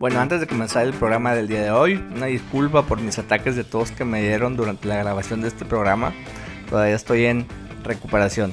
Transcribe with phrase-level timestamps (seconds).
[0.00, 3.54] Bueno, antes de comenzar el programa del día de hoy, una disculpa por mis ataques
[3.54, 6.14] de tos que me dieron durante la grabación de este programa.
[6.70, 7.46] Todavía estoy en
[7.84, 8.50] recuperación.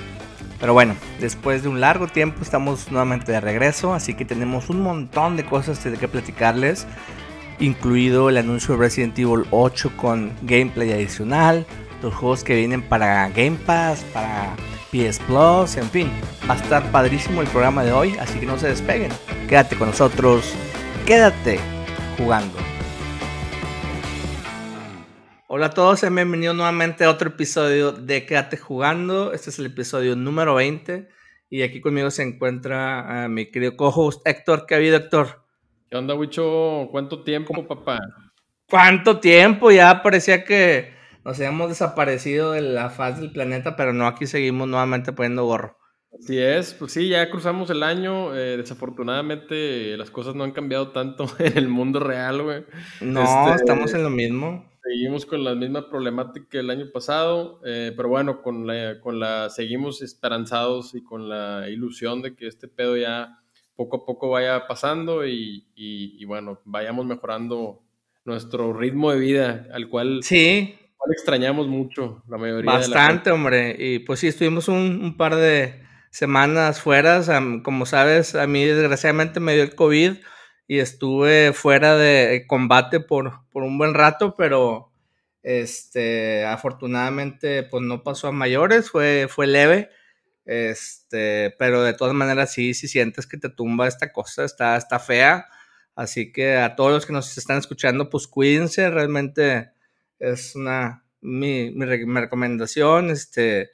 [0.60, 4.82] Pero bueno, después de un largo tiempo estamos nuevamente de regreso, así que tenemos un
[4.82, 6.86] montón de cosas de que platicarles,
[7.60, 11.66] incluido el anuncio de Resident Evil 8 con gameplay adicional,
[12.04, 14.54] los juegos que vienen para Game Pass, para
[14.92, 16.12] PS Plus, en fin,
[16.50, 19.14] va a estar padrísimo el programa de hoy, así que no se despeguen.
[19.48, 20.54] Quédate con nosotros
[21.08, 21.58] quédate
[22.18, 22.58] jugando.
[25.48, 29.32] Hola a todos, bienvenidos nuevamente a otro episodio de Quédate jugando.
[29.32, 31.08] Este es el episodio número 20
[31.50, 34.66] y aquí conmigo se encuentra uh, mi querido co-host Héctor.
[34.66, 35.46] ¿Qué ha habido, Héctor?
[35.90, 36.90] ¿Qué onda, Wicho?
[36.92, 38.00] ¿Cuánto tiempo, papá?
[38.70, 39.72] ¿Cuánto tiempo?
[39.72, 40.94] Ya parecía que
[41.24, 45.78] nos habíamos desaparecido de la faz del planeta, pero no, aquí seguimos nuevamente poniendo gorro.
[46.14, 48.36] Así es, pues sí, ya cruzamos el año.
[48.36, 52.64] Eh, desafortunadamente las cosas no han cambiado tanto en el mundo real, güey.
[53.02, 54.66] No, este, estamos en lo mismo.
[54.84, 59.50] Seguimos con la misma problemática el año pasado, eh, pero bueno, con la, con la
[59.50, 63.42] seguimos esperanzados y con la ilusión de que este pedo ya
[63.76, 67.84] poco a poco vaya pasando y, y, bueno, vayamos mejorando
[68.24, 70.76] nuestro ritmo de vida, al cual, sí.
[70.98, 72.72] cual extrañamos mucho la mayoría.
[72.72, 73.76] Bastante, hombre.
[73.78, 75.87] Y pues sí, estuvimos un, un par de
[76.18, 77.22] semanas fuera.
[77.64, 80.18] como sabes, a mí desgraciadamente me dio el COVID
[80.68, 84.92] y estuve fuera de combate por, por un buen rato, pero
[85.44, 89.92] este, afortunadamente pues no pasó a mayores, fue, fue leve.
[90.46, 94.98] Este, pero de todas maneras sí, si sientes que te tumba esta cosa, está, está
[95.00, 95.48] fea.
[95.96, 99.72] Así que a todos los que nos están escuchando, pues cuídense, realmente
[100.20, 103.12] es una mi, mi, recomendación.
[103.12, 103.72] Este,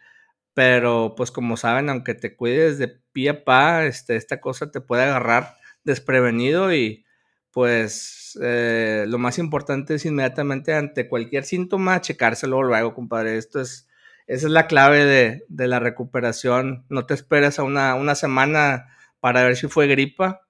[0.53, 4.81] pero pues como saben, aunque te cuides de pie a pa, este, esta cosa te
[4.81, 7.05] puede agarrar desprevenido y
[7.51, 13.37] pues eh, lo más importante es inmediatamente ante cualquier síntoma checárselo luego, compadre.
[13.37, 13.87] Esto es,
[14.27, 16.85] esa es la clave de, de la recuperación.
[16.89, 18.87] No te esperes a una, una, semana
[19.19, 20.41] para ver si fue gripa.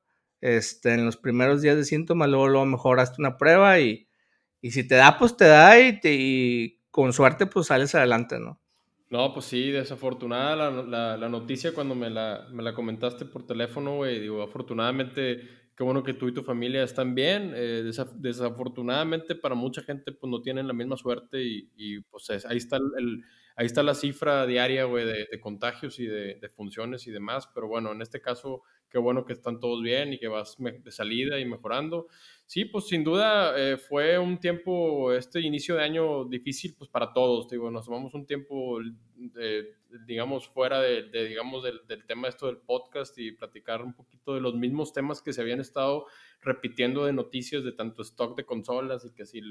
[0.41, 4.07] Este, en los primeros días de síntomas, luego, luego mejoraste una prueba y,
[4.61, 8.62] y si te da, pues te da y, y con suerte pues sales adelante, ¿no?
[9.13, 13.45] No, pues sí, desafortunada la, la, la noticia cuando me la, me la, comentaste por
[13.45, 14.19] teléfono, güey.
[14.19, 17.53] Digo, afortunadamente, qué bueno que tú y tu familia están bien.
[17.55, 22.77] Eh, desafortunadamente, para mucha gente, pues no tienen la misma suerte y, pues ahí está
[22.77, 23.23] el,
[23.55, 27.47] ahí está la cifra diaria, güey, de, contagios y de, funciones y demás.
[27.53, 28.63] Pero bueno, en este caso,
[28.93, 32.07] qué bueno que están todos bien y que vas de salida y mejorando.
[32.45, 37.11] Sí, pues sin duda eh, fue un tiempo, este inicio de año difícil pues para
[37.11, 38.79] todos, digo, nos tomamos un tiempo,
[39.15, 39.73] de,
[40.05, 44.53] digamos, fuera de, digamos, del, tema esto del podcast y platicar un poquito de los
[44.53, 46.05] mismos temas que se habían estado
[46.41, 49.41] repitiendo de noticias de tanto stock de consolas y que si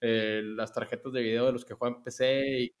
[0.00, 2.74] eh, las tarjetas de video de los que juegan PC y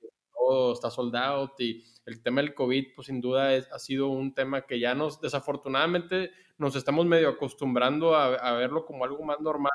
[0.46, 4.34] todo está soldado y el tema del COVID, pues sin duda es, ha sido un
[4.34, 9.72] tema que ya nos, desafortunadamente, nos estamos medio acostumbrando a, verlo como algo más normal,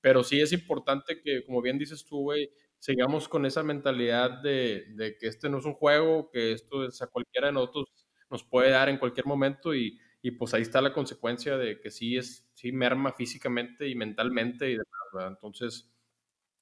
[0.00, 2.30] pero sí es importante que, como bien dices tú,
[2.78, 7.02] sigamos con esa mentalidad de, de, que este no es un juego, que esto es
[7.02, 7.86] a cualquiera de nosotros
[8.30, 11.90] nos puede dar en cualquier momento y, y pues ahí está la consecuencia de que
[11.90, 15.30] sí es, sí merma físicamente y mentalmente y demás, ¿verdad?
[15.30, 15.90] Entonces,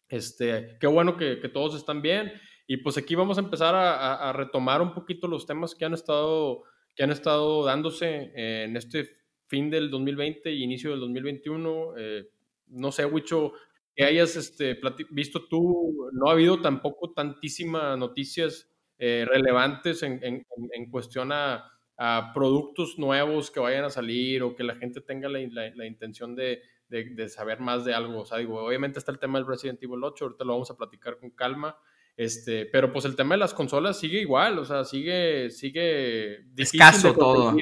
[0.08, 2.32] este, qué bueno que todos están bien
[2.66, 5.94] y pues aquí vamos a empezar a, a, retomar un poquito los temas que han
[5.94, 9.16] estado, que han estado dándose en este
[9.46, 11.94] fin del 2020 y inicio del 2021.
[11.96, 12.28] Eh,
[12.68, 13.52] no sé, Wicho,
[13.94, 14.78] que hayas este,
[15.10, 18.68] visto tú, no ha habido tampoco tantísimas noticias
[18.98, 24.56] eh, relevantes en, en, en cuestión a, a, productos nuevos que vayan a salir o
[24.56, 28.22] que la gente tenga la, la, la intención de, de, de, saber más de algo.
[28.22, 30.76] O sea, digo, obviamente está el tema del Resident Evil 8, ahorita lo vamos a
[30.76, 31.78] platicar con calma.
[32.16, 36.80] Este, pero pues el tema de las consolas sigue igual, o sea, sigue, sigue difícil
[36.80, 37.56] Escaso de todo.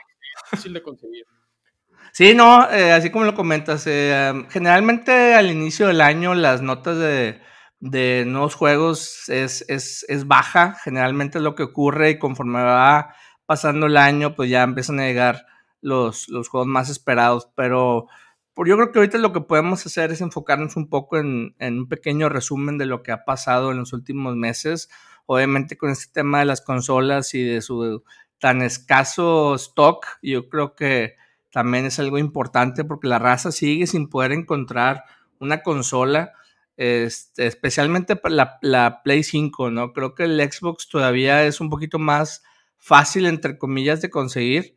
[0.51, 1.27] Difícil de conseguir.
[2.13, 6.97] Sí, no, eh, así como lo comentas, eh, generalmente al inicio del año las notas
[6.97, 7.41] de,
[7.81, 13.17] de nuevos juegos es, es, es, baja, generalmente es lo que ocurre y conforme va
[13.47, 15.47] pasando el año, pues ya empiezan a llegar
[15.81, 18.07] los, los juegos más esperados, pero
[18.57, 22.29] yo creo que ahorita lo que podemos hacer es enfocarnos un poco en, un pequeño
[22.29, 24.89] resumen de lo que ha pasado en los últimos meses.
[25.27, 28.05] Obviamente con este tema de las consolas y de su
[28.39, 31.17] tan escaso stock, yo creo que
[31.51, 35.05] también es algo importante porque la raza sigue sin poder encontrar
[35.41, 36.33] una consola,
[36.77, 39.93] este, especialmente la, la Play 5, ¿no?
[39.93, 42.43] Creo que el Xbox todavía es un poquito más
[42.77, 44.77] fácil, entre comillas, de conseguir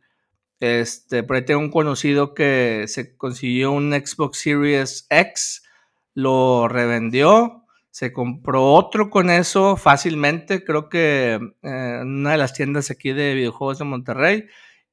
[0.60, 5.62] Este, por ahí tengo un conocido que se consiguió un Xbox Series X,
[6.14, 12.54] lo revendió, se compró otro con eso fácilmente, creo que eh, en una de las
[12.54, 14.46] tiendas aquí de videojuegos de Monterrey,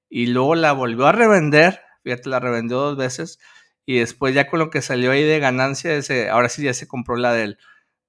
[0.09, 3.39] y luego la volvió a revender, fíjate, la revendió dos veces,
[3.87, 6.87] y después ya con lo que salió ahí de ganancia, ese, ahora sí ya se
[6.87, 7.57] compró la de él.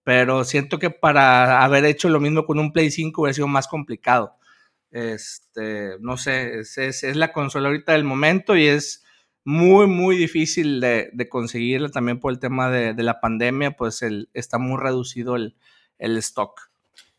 [0.04, 3.68] Pero siento que para haber hecho lo mismo con un Play 5 hubiera sido más
[3.68, 4.36] complicado.
[4.96, 9.04] Este, no sé, es, es, la consola ahorita del momento y es
[9.44, 14.56] muy, muy difícil de, conseguirla también por el tema de, la pandemia, pues el, está
[14.56, 15.54] muy reducido el,
[15.98, 16.70] el, stock.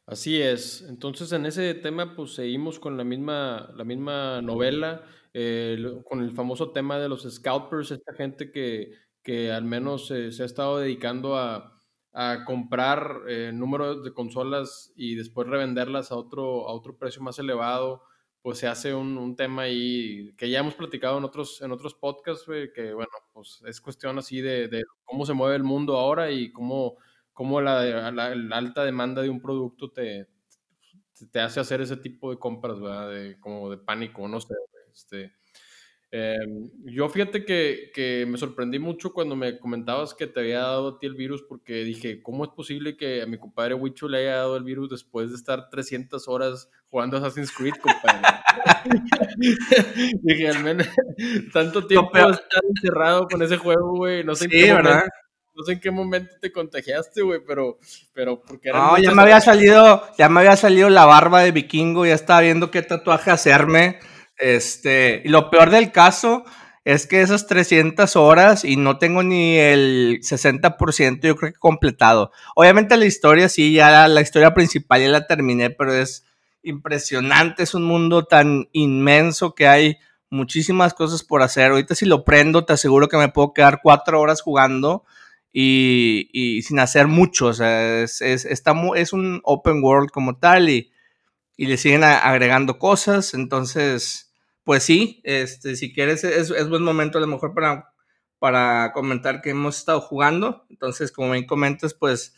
[0.07, 0.87] Así es.
[0.89, 5.03] Entonces, en ese tema, pues seguimos con la misma, la misma novela,
[5.35, 10.31] eh, con el famoso tema de los scalpers, esta gente que, que al menos eh,
[10.31, 11.76] se ha estado dedicando a,
[12.13, 17.37] a comprar eh, números de consolas y después revenderlas a otro, a otro precio más
[17.39, 18.03] elevado,
[18.41, 21.93] pues se hace un, un tema ahí que ya hemos platicado en otros, en otros
[21.93, 26.31] podcasts, que bueno, pues es cuestión así de, de, cómo se mueve el mundo ahora
[26.31, 26.97] y cómo,
[27.33, 30.27] cómo la, la, la, alta demanda de un producto te,
[31.31, 33.09] te hace hacer ese tipo de compras, ¿verdad?
[33.11, 34.53] De, como de pánico, no sé,
[34.93, 35.33] este...
[36.09, 36.37] Eh,
[36.85, 40.99] yo fíjate que, que, me sorprendí mucho cuando me comentabas que te había dado a
[40.99, 44.37] ti el virus porque dije, ¿cómo es posible que a mi compadre Wicho le haya
[44.37, 48.21] dado el virus después de estar 300 horas jugando Assassin's Creed, compadre?
[50.21, 50.87] dije, al menos
[51.53, 54.91] tanto tiempo no, estar encerrado con ese juego, güey, no sé sí, en qué ¿verdad?
[54.91, 55.15] Momento,
[55.55, 57.79] no sé en qué momento te contagiaste, güey, pero,
[58.13, 62.05] pero porque No, ya me había salido, ya me había salido la barba de vikingo,
[62.05, 63.99] ya estaba viendo qué tatuaje hacerme.
[64.37, 66.43] Este, y lo peor del caso
[66.87, 72.31] es que esas 300 horas y no tengo ni el 60% yo creo que completado.
[72.55, 76.25] Obviamente la historia sí, ya la, historia principal ya la terminé, pero es
[76.63, 79.97] impresionante, es un mundo tan inmenso que hay
[80.29, 81.71] muchísimas cosas por hacer.
[81.71, 85.03] Ahorita si lo prendo te aseguro que me puedo quedar cuatro horas jugando
[85.51, 87.47] y, sin hacer mucho.
[87.47, 90.93] O sea, es, es, está, es un open world como tal y,
[91.57, 94.26] y le siguen agregando cosas, entonces
[94.67, 97.93] pues sí, este, si quieres, es, buen momento a lo mejor para,
[98.37, 100.65] para comentar que hemos estado jugando.
[100.69, 102.35] Entonces, como bien comentas, pues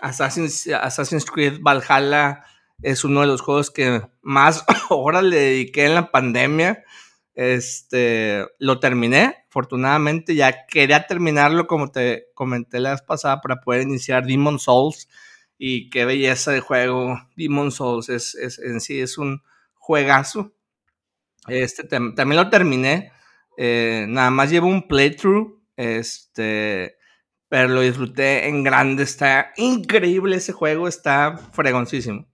[0.00, 2.42] Assassin's, Assassin's Creed Valhalla
[2.82, 6.82] es uno de los juegos que más horas le dediqué en la pandemia.
[7.34, 13.82] Este, lo terminé, afortunadamente, ya quería terminarlo como te comenté la vez pasada para poder
[13.82, 15.08] iniciar Demon Souls
[15.56, 17.16] y qué belleza de juego.
[17.36, 19.44] Demon Souls es, es en sí es un
[19.74, 20.52] juegazo.
[21.48, 23.12] Este también lo terminé.
[23.56, 25.60] Eh, nada más llevo un playthrough.
[25.76, 26.96] Este.
[27.48, 29.02] Pero lo disfruté en grande.
[29.02, 30.86] Está increíble ese juego.
[30.86, 32.26] Está fregoncísimo.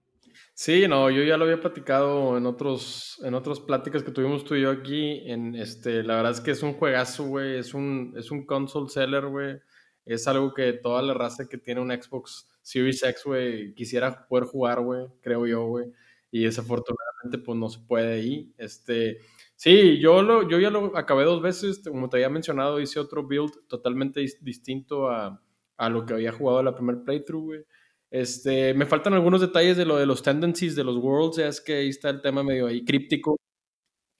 [0.54, 4.54] Sí, no, yo ya lo había platicado en otros, en otras pláticas que tuvimos tú
[4.54, 5.22] y yo aquí.
[5.26, 7.58] En este, la verdad es que es un juegazo, güey.
[7.58, 9.58] Es un, es un console seller, güey.
[10.04, 14.44] Es algo que toda la raza que tiene un Xbox Series X, güey, quisiera poder
[14.44, 15.86] jugar, güey, creo yo, güey
[16.30, 16.95] y desafortunadamente
[17.38, 18.54] pues no se puede ahí.
[18.58, 19.18] Este,
[19.54, 23.26] sí, yo, lo, yo ya lo acabé dos veces, como te había mencionado, hice otro
[23.26, 25.42] build totalmente dis distinto a,
[25.76, 27.64] a, lo que había jugado la primer playthrough, güey.
[28.10, 31.60] Este, me faltan algunos detalles de lo de los tendencies de los worlds, ya es
[31.60, 33.36] que ahí está el tema medio ahí críptico.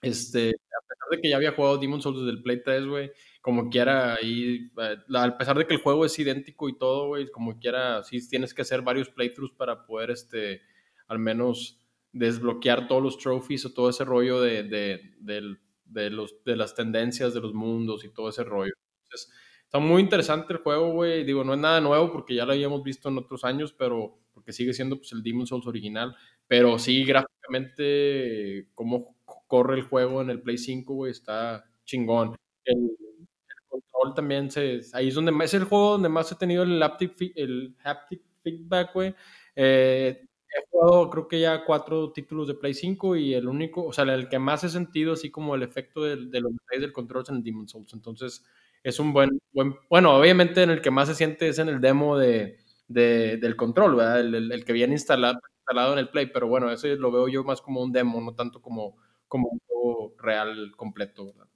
[0.02, 3.10] Este, a pesar de que ya había jugado Demon's Souls desde el Play 3, güey,
[3.40, 7.28] como quiera, ahí, eh, a pesar de que el juego es idéntico y todo, güey,
[7.30, 10.62] como quiera, sí tienes que hacer varios playthroughs para poder, este,
[11.08, 11.80] al menos
[12.18, 16.74] desbloquear todos los trophies o todo ese rollo de, de, de, de, los, de las
[16.74, 18.72] tendencias de los mundos y todo ese rollo.
[19.04, 19.32] Entonces,
[19.64, 21.24] está muy interesante el juego, güey.
[21.24, 24.52] Digo, no es nada nuevo porque ya lo habíamos visto en otros años, pero porque
[24.52, 26.16] sigue siendo pues, el Demon's Souls original.
[26.46, 32.34] Pero sí, gráficamente, cómo corre el juego en el Play 5, güey, está chingón.
[32.64, 33.28] El, el,
[33.68, 37.14] control también se, ahí es donde es el juego donde más he tenido el haptic,
[37.36, 39.14] el haptic feedback, güey.
[39.54, 40.25] Eh,
[40.58, 44.04] he jugado creo que ya cuatro títulos de Play 5 y el único, o sea,
[44.04, 47.22] el que más he sentido así como el efecto de, de los detalles del control
[47.22, 47.92] es en Demon's Souls.
[47.92, 48.44] Entonces,
[48.82, 51.80] es un buen, buen, bueno, obviamente en el que más se siente es en el
[51.80, 52.58] demo de,
[52.88, 54.20] de del control, ¿verdad?
[54.20, 57.28] El, el, el, que viene instalado, instalado en el Play, pero bueno, ese lo veo
[57.28, 58.96] yo más como un demo, no tanto como,
[59.28, 61.48] como un juego real completo, ¿verdad?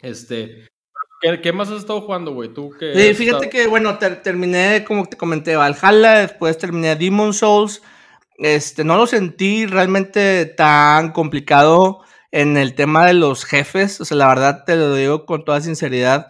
[0.00, 0.68] Este,
[1.22, 2.52] ¿Qué, ¿Qué, más has estado jugando, güey?
[2.52, 2.92] Tú que.
[2.92, 3.50] Sí, fíjate estado...
[3.50, 7.82] que, bueno, ter terminé, como te comenté, Valhalla, después terminé Demon Souls,
[8.38, 14.00] este, no lo sentí realmente tan complicado en el tema de los jefes.
[14.00, 16.28] O sea, la verdad te lo digo con toda sinceridad.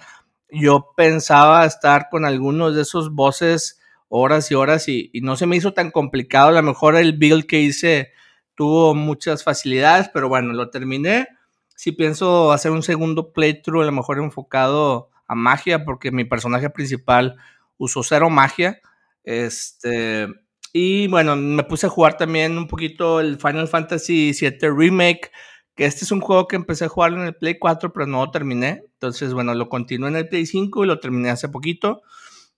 [0.50, 5.46] Yo pensaba estar con algunos de esos bosses horas y horas y, y no se
[5.46, 6.48] me hizo tan complicado.
[6.48, 8.12] A lo mejor el build que hice
[8.54, 11.28] tuvo muchas facilidades, pero bueno, lo terminé.
[11.76, 16.70] sí pienso hacer un segundo playthrough, a lo mejor enfocado a magia, porque mi personaje
[16.70, 17.36] principal
[17.78, 18.80] usó cero magia.
[19.24, 20.28] Este,
[20.76, 25.30] y bueno, me puse a jugar también un poquito el Final Fantasy VII Remake,
[25.76, 28.24] que este es un juego que empecé a jugar en el Play 4, pero no
[28.24, 28.82] lo terminé.
[28.94, 32.02] Entonces, bueno, lo continué en el Play 5 y lo terminé hace poquito.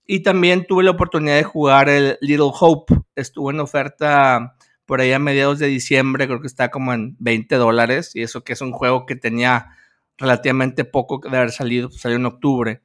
[0.06, 2.94] Y también tuve la oportunidad de jugar el Little Hope.
[3.16, 4.56] Estuvo en oferta
[4.86, 8.12] por ahí a mediados de diciembre, creo que está como en 20 dólares.
[8.14, 9.76] Y eso que es un juego que tenía
[10.16, 12.80] relativamente poco de haber salido, salió en octubre.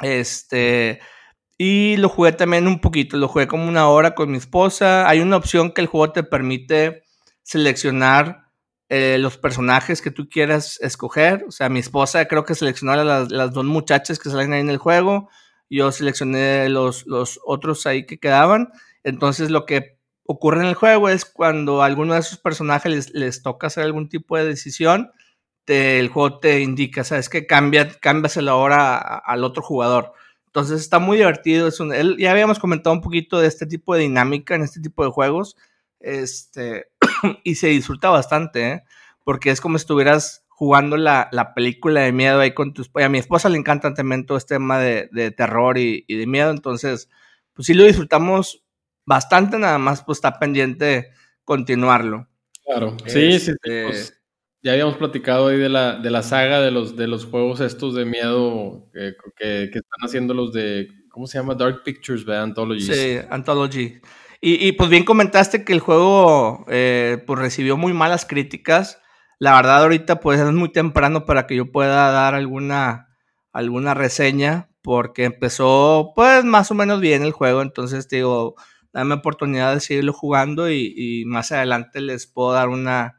[0.00, 1.00] Este,
[1.58, 5.08] y lo jugué también un poquito, lo jugué como una hora con mi esposa.
[5.08, 7.02] Hay una opción que el juego te permite
[7.42, 8.46] seleccionar
[8.88, 11.44] eh, los personajes que tú quieras escoger.
[11.48, 14.70] O sea, mi esposa creo que seleccionó a las, dos muchachas que salen ahí en
[14.70, 15.28] el juego
[15.70, 18.70] yo seleccioné los, los otros ahí que quedaban.
[19.04, 23.42] Entonces lo que ocurre en el juego es cuando a alguno de esos personajes les,
[23.42, 25.12] toca hacer algún tipo de decisión,
[25.66, 30.12] el juego te indica, sabes que cambia, cámbiaselo ahora al otro jugador.
[30.48, 31.68] Entonces está muy divertido.
[31.68, 35.04] Es un, ya habíamos comentado un poquito de este tipo de dinámica en este tipo
[35.04, 35.56] de juegos.
[36.00, 36.88] Este,
[37.44, 38.82] y se disfruta bastante, ¿eh?
[39.24, 42.90] porque es como si estuvieras jugando la, la, película de miedo ahí con tus...
[42.94, 46.26] A mi esposa le encanta también todo este tema de, de terror y, y, de
[46.26, 47.08] miedo, entonces,
[47.52, 48.64] pues sí lo disfrutamos
[49.04, 51.10] bastante, nada más pues está pendiente
[51.44, 52.26] continuarlo.
[52.64, 54.17] Claro, sí, sí, este pues,
[54.62, 57.94] ya habíamos platicado ahí de la, de la saga de los, de los juegos estos
[57.94, 61.54] de miedo que, que, están haciendo los de, ¿cómo se llama?
[61.54, 62.44] Dark Pictures, ¿verdad?
[62.44, 62.82] Anthology.
[62.82, 64.00] Sí, Anthology.
[64.40, 69.00] Y, y, pues bien comentaste que el juego eh, pues recibió muy malas críticas.
[69.40, 73.08] La verdad ahorita pues es muy temprano para que yo pueda dar alguna,
[73.52, 78.54] alguna reseña porque empezó pues más o menos bien el juego, entonces digo,
[78.92, 83.17] dame oportunidad de seguirlo jugando y, más adelante les puedo dar una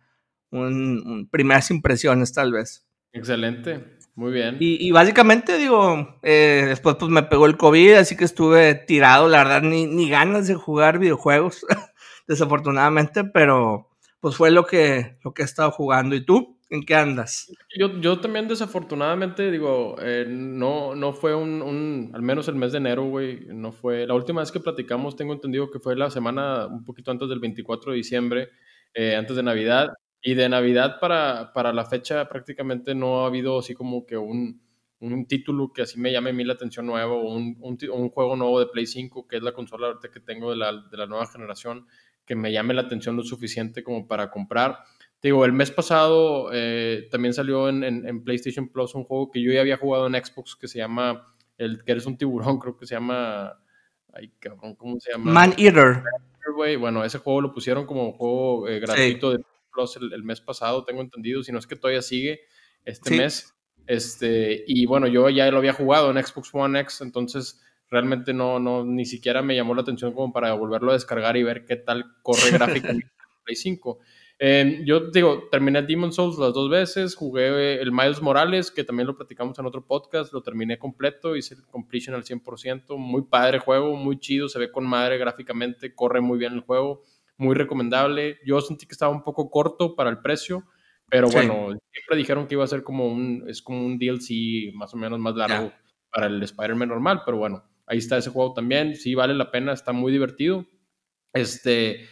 [0.52, 2.86] un, primeras impresiones tal vez.
[3.12, 4.58] Excelente, muy bien.
[4.60, 9.40] Y, básicamente digo, eh, después pues me pegó el COVID, así que estuve tirado, la
[9.40, 11.66] verdad, ni, ni ganas de jugar videojuegos,
[12.28, 13.90] desafortunadamente, pero
[14.20, 16.16] pues fue lo que, lo que he estado jugando.
[16.16, 16.60] ¿Y tú?
[16.72, 17.52] ¿En qué andas?
[17.80, 22.72] Yo, yo también desafortunadamente, digo, eh, no, no fue un, un, al menos el mes
[22.72, 26.12] de enero, güey, no fue, la última vez que platicamos tengo entendido que fue la
[26.12, 28.50] semana un poquito antes del 24 de diciembre,
[28.94, 29.90] eh, antes de Navidad,
[30.22, 34.62] y de Navidad para, para la fecha prácticamente no ha habido así como que un,
[35.00, 38.10] un título que así me llame a mí la atención nuevo, o un, un, un,
[38.10, 40.98] juego nuevo de Play 5, que es la consola ahorita que tengo de la, de
[40.98, 41.88] la nueva generación,
[42.26, 44.80] que me llame la atención lo suficiente como para comprar.
[45.20, 49.42] Te digo, el mes pasado eh, también salió en, en, PlayStation Plus un juego que
[49.42, 52.78] yo ya había jugado en Xbox que se llama, el que eres un tiburón, creo
[52.78, 53.58] que se llama,
[54.14, 55.32] ay cabrón, ¿cómo se llama?
[55.32, 56.04] Man Eater.
[56.78, 59.44] Bueno, ese juego lo pusieron como juego eh, gratuito de
[59.80, 62.42] Plus el, mes pasado, tengo entendido, si no es que todavía sigue
[62.86, 63.56] este mes.
[63.88, 68.60] Este, y bueno, yo ya lo había jugado en Xbox One X, entonces realmente no,
[68.60, 71.76] no, ni siquiera me llamó la atención como para volverlo a descargar y ver qué
[71.76, 74.00] tal corre gráficamente en Play 5.
[74.42, 79.08] Eh, yo digo, terminé Demon Souls las dos veces, jugué el Miles Morales, que también
[79.08, 83.60] lo platicamos en otro podcast, lo terminé completo, hice el completion al 100%, muy padre
[83.60, 87.04] juego, muy chido, se ve con madre gráficamente, corre muy bien el juego,
[87.40, 88.38] muy recomendable.
[88.46, 90.64] Yo sentí que estaba un poco corto para el precio,
[91.10, 94.94] pero bueno, siempre dijeron que iba a ser como un, es como un DLC más
[94.94, 95.72] o menos más largo
[96.12, 98.96] para el Spider-Man normal, pero bueno, Ahí está ese juego también.
[98.96, 100.68] Sí, vale la pena, está muy divertido.
[101.34, 102.08] Este,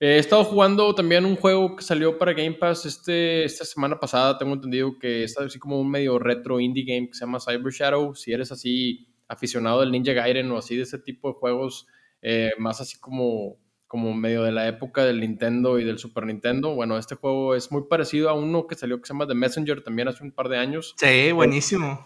[0.00, 4.36] he estado jugando también un juego que salió para Game Pass este, esta semana pasada.
[4.36, 7.72] Tengo entendido que está así como un medio retro indie game que se llama Cyber
[7.72, 8.12] Shadow.
[8.16, 11.86] Si eres así aficionado del Ninja Gaiden o así de ese tipo de juegos,
[12.22, 13.56] eh, más así como,
[13.90, 16.76] como medio de la época del Nintendo y del Super Nintendo.
[16.76, 19.82] Bueno, este juego es muy parecido a uno que salió que se llama The Messenger
[19.82, 20.94] también hace un par de años.
[20.96, 21.98] Sí, buenísimo.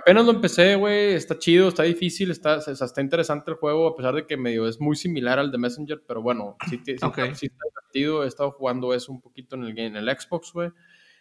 [0.00, 1.14] Apenas lo empecé, güey.
[1.14, 4.80] Está chido, está difícil, está, está interesante el juego, a pesar de que medio es
[4.80, 8.22] muy similar al de Messenger, pero bueno, sí, sí, está, divertido.
[8.22, 10.70] He estado jugando eso un poquito en el, en el Xbox, güey.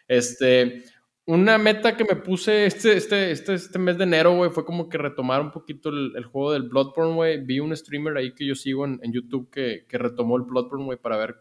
[0.08, 0.84] Este,
[1.31, 4.89] una meta que me puse este, este, este, este mes de enero, güey, fue como
[4.89, 7.45] que retomar un poquito el, el juego del Bloodborne, güey.
[7.45, 10.83] Vi un streamer ahí que yo sigo en, en YouTube que, que, retomó el Bloodborne,
[10.83, 11.38] güey, para ver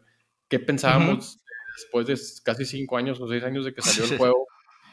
[0.49, 1.41] qué pensábamos
[1.77, 4.47] después de casi cinco años o seis años de que salió el juego.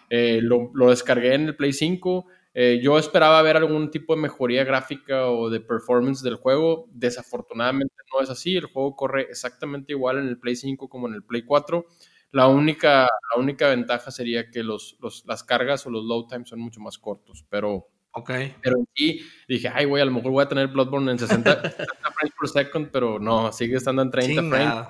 [0.09, 2.25] Eh, lo, lo, descargué en el Play 5.
[2.55, 6.89] Eh, yo esperaba ver algún tipo de mejoría gráfica o de performance del juego.
[6.91, 8.55] Desafortunadamente no es así.
[8.55, 11.85] El juego corre exactamente igual en el Play 5 como en el Play 4.
[12.31, 16.49] La única, la única ventaja sería que los, los, las cargas o los load times
[16.49, 17.87] son mucho más cortos, pero...
[18.11, 18.55] Okay.
[18.63, 22.33] Pero aquí dije, ay, güey, a lo mejor voy a tener Bloodborne en 60, frames
[22.39, 24.87] por second, pero no, sigue estando en 30 frames.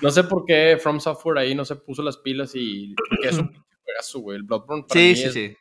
[0.00, 3.38] No sé por qué From Software ahí no se puso las pilas y que es
[3.38, 3.50] un
[3.84, 4.36] juegazo, güey.
[4.36, 5.56] El Bloodborne para sí, mí sí, es, sí.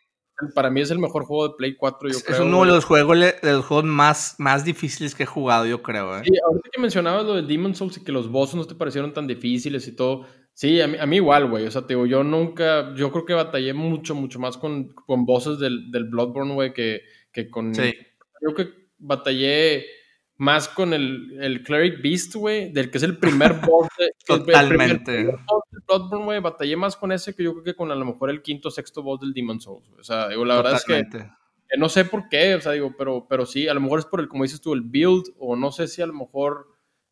[0.56, 2.38] Para mí es el mejor juego de Play 4, yo es, creo.
[2.38, 5.82] Es uno de los juegos, de los juegos más, más difíciles que he jugado, yo
[5.82, 6.18] creo.
[6.18, 6.22] ¿eh?
[6.24, 9.14] Sí, ahorita que mencionabas lo del Demon Souls y que los bosses no te parecieron
[9.14, 10.26] tan difíciles y todo.
[10.60, 11.66] Sí, a mí, a mí igual, güey.
[11.66, 15.26] O sea, te digo, yo nunca, yo creo que batallé mucho, mucho más con, con
[15.26, 17.74] bosses del, del Bloodborne, güey, que, que con...
[17.74, 17.94] Sí.
[18.42, 19.86] Yo creo que batallé
[20.36, 25.22] más con el, el Cleric Beast, güey, del que es el primer boss de, Totalmente.
[25.22, 27.96] El boss del Bloodborne, güey, batallé más con ese que yo creo que con a
[27.96, 29.88] lo mejor el quinto o sexto boss del Demon Souls.
[29.98, 31.06] O sea, digo, la verdad es que,
[31.78, 34.20] no sé por qué, o sea, digo, pero, pero sí, a lo mejor es por
[34.20, 36.68] el, como dices tú, el build, o no sé si a lo mejor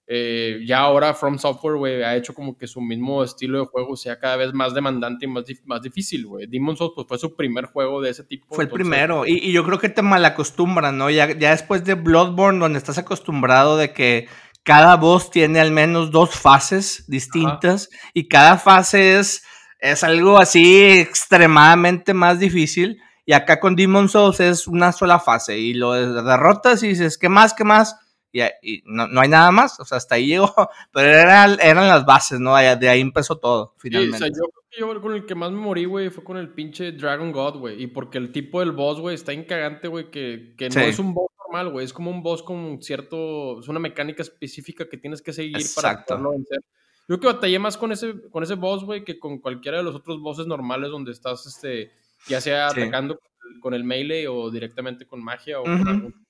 [0.10, 3.98] eh, ya ahora From Software, güey, ha hecho como que su mismo estilo de juego
[3.98, 6.48] sea cada vez más demandante y más, más difícil, güey.
[6.48, 8.56] Demon's Souls, pues fue su primer juego de ese tipo.
[8.56, 11.10] Fue el primero, y, yo creo que te malacostumbran, ¿no?
[11.10, 14.30] Ya, ya después de Bloodborne, donde estás acostumbrado de que
[14.64, 19.44] cada boss tiene al menos dos fases distintas, y cada fase es,
[19.80, 23.02] es algo así extremadamente más difícil.
[23.26, 25.92] Y acá con Demon's Souls es una sola fase, y lo
[26.24, 27.54] derrotas y dices, ¿qué más?
[27.54, 27.98] ¿Qué más?
[28.32, 30.54] Y, no, no, hay nada más, o sea, hasta ahí llegó,
[30.92, 32.56] pero eran las bases, ¿no?
[32.56, 34.18] De ahí empezó todo, finalmente.
[34.18, 36.24] Sí, o sea, yo creo que yo con el que más me morí, güey, fue
[36.24, 39.88] con el pinche Dragon God, güey, y porque el tipo del boss, güey, está incagante,
[39.88, 43.60] güey, que, que no es un boss normal, güey, es como un boss con cierto,
[43.60, 46.60] es una mecánica específica que tienes que seguir para poderlo vencer.
[47.10, 49.84] Yo creo que batallé más con ese, con ese boss, güey, que con cualquiera de
[49.84, 51.94] los otros bosses normales donde estás, este,
[52.28, 53.18] ya sea atacando
[53.62, 56.27] con el melee o directamente con magia o con algún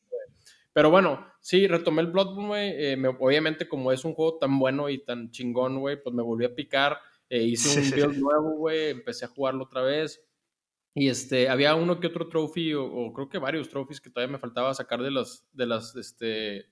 [0.77, 2.69] pero bueno, sí, retomé el Bloodborne, güey.
[2.69, 6.45] Eh, obviamente, como es un juego tan bueno y tan chingón, güey, pues me volví
[6.45, 6.99] a picar.
[7.27, 8.91] Eh, hice un build nuevo, güey.
[8.91, 10.23] Empecé a jugarlo otra vez.
[10.93, 14.37] Y este, había uno que otro trophy, o, creo que varios trophies que todavía me
[14.37, 16.25] faltaba sacar de las, de las, este,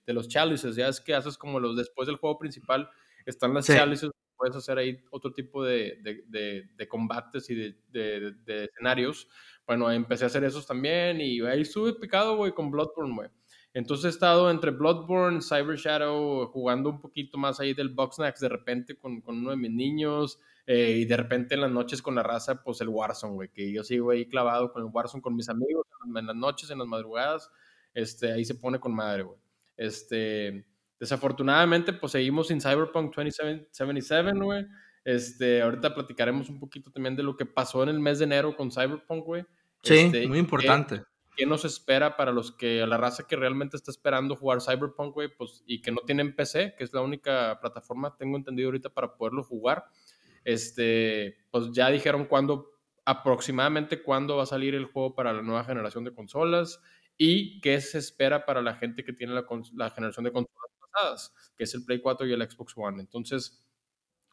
[0.05, 0.75] de los chalices.
[0.75, 2.88] Ya es que haces como los después del juego principal,
[3.25, 5.97] están las chalices, puedes hacer ahí otro tipo de,
[6.27, 9.27] de, de, combates y de, escenarios.
[9.65, 13.29] Bueno, empecé a hacer esos también y ahí estuve picado, güey, con Bloodborne, güey.
[13.75, 18.48] Entonces he estado entre Bloodborne, Cyber Shadow, jugando un poquito más ahí del Boxnax de
[18.48, 20.40] repente con, con uno de mis niños.
[20.66, 23.70] Eh, y de repente en las noches con la raza, pues el Warzone, güey, que
[23.74, 26.88] yo sigo ahí clavado con el Warzone con mis amigos en las noches, en las
[26.88, 27.51] madrugadas.
[27.94, 29.38] Este, ahí se pone con madre, güey.
[29.75, 30.66] Este,
[30.98, 34.66] desafortunadamente, pues seguimos sin Cyberpunk 2077, güey.
[35.03, 38.55] Este, ahorita platicaremos un poquito también de lo que pasó en el mes de enero
[38.55, 39.46] con Cyberpunk, güey.
[39.83, 41.03] Sí, este, muy importante
[41.35, 45.29] qué nos espera para los que, la raza que realmente está esperando jugar Cyberpunk, güey,
[45.35, 49.15] pues, y que no tienen PC, que es la única plataforma, tengo entendido ahorita, para
[49.15, 49.85] poderlo jugar.
[50.43, 52.71] Este, pues ya dijeron cuándo,
[53.05, 56.81] aproximadamente cuándo va a salir el juego para la nueva generación de consolas
[57.17, 59.45] y qué se espera para la gente que tiene la,
[59.75, 63.01] la generación de consolas pasadas, que es el Play 4 y el Xbox One.
[63.01, 63.63] Entonces,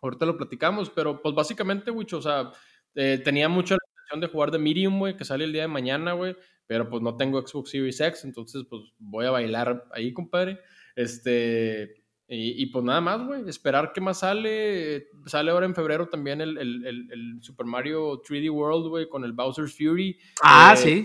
[0.01, 2.53] ahorita lo platicamos, pero pues básicamente, güey, o sea,
[2.95, 3.77] eh, tenía mucha
[4.15, 6.37] de jugar de Medium, güey, que sale el día de mañana, güey
[6.73, 10.59] pero pues no tengo Xbox Series X, entonces pues voy a bailar ahí, compadre.
[10.97, 15.09] Este, y, pues nada más, güey, esperar qué más sale.
[15.27, 19.35] Sale ahora en febrero también el, el, el, Super Mario 3D World, güey, con el
[19.35, 20.19] Bowser's Fury.
[20.43, 21.05] Ah, eh, sí.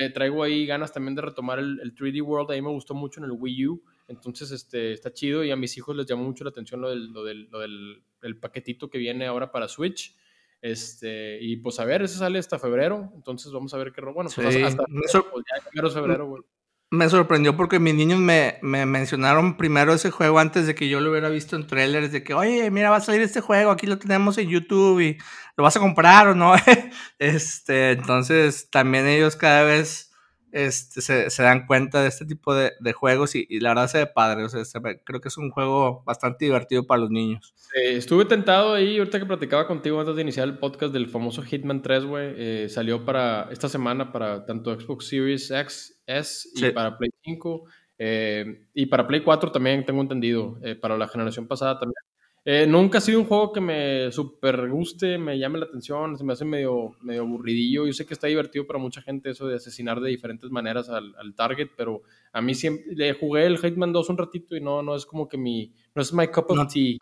[0.00, 3.20] Me traigo ahí ganas también de retomar el, 3D World, a mí me gustó mucho
[3.20, 3.84] en el Wii U.
[4.08, 7.12] Entonces, este, está chido y a mis hijos les llamó mucho la atención lo del,
[7.12, 10.16] lo del, lo del el paquetito que viene ahora para Switch.
[10.64, 14.30] Este, y pues a ver, ese sale hasta febrero, entonces vamos a ver qué bueno,
[14.34, 16.42] pues hasta pues, febrero, güey.
[16.90, 21.00] Me sorprendió porque mis niños me, me, mencionaron primero ese juego antes de que yo
[21.00, 23.86] lo hubiera visto en trailers, de que, oye, mira, va a salir este juego, aquí
[23.86, 25.18] lo tenemos en YouTube y
[25.58, 26.54] lo vas a comprar o no.
[27.18, 30.13] este, entonces también ellos cada vez
[30.54, 34.44] este, se, dan cuenta de este tipo de, juegos y, la verdad se ve padre.
[34.44, 34.62] O sea,
[35.04, 37.52] creo que es un juego bastante divertido para los niños.
[37.74, 41.82] estuve tentado ahí, ahorita que platicaba contigo antes de iniciar el podcast del famoso Hitman
[41.82, 42.34] 3, güey.
[42.36, 47.64] Eh, salió para esta semana para tanto Xbox Series X, S y para Play 5.
[47.98, 51.96] Eh, y para Play 4 también tengo entendido, eh, para la generación pasada también.
[52.46, 56.24] Eh, nunca ha sido un juego que me super guste, me llame la atención, se
[56.24, 57.86] me hace medio, medio aburridillo.
[57.86, 61.34] Yo sé que está divertido para mucha gente eso de asesinar de diferentes maneras al,
[61.34, 62.02] target, pero
[62.34, 65.26] a mí siempre le jugué el Hitman 2 un ratito y no, no es como
[65.26, 66.98] que mi, no es my cup of tea.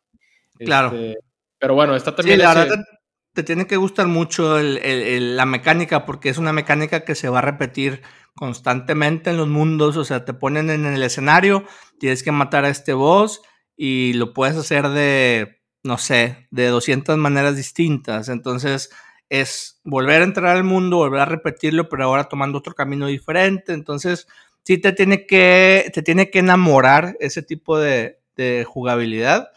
[0.60, 0.96] Claro.
[0.96, 1.18] Este,
[1.58, 2.38] pero bueno, está también.
[2.38, 2.84] Sí, la verdad
[3.32, 7.42] te, tiene que gustar mucho la mecánica porque es una mecánica que se va a
[7.42, 8.02] repetir
[8.36, 11.64] constantemente en los mundos, o sea, te ponen en el escenario,
[11.98, 13.42] tienes que matar a este boss
[13.84, 18.28] y lo puedes hacer de, no sé, de 200 maneras distintas.
[18.28, 18.90] Entonces
[19.28, 23.72] es volver a entrar al mundo, volver a repetirlo, pero ahora tomando otro camino diferente.
[23.72, 24.28] Entonces
[24.62, 29.48] sí te tiene que, te tiene que enamorar ese tipo de, de jugabilidad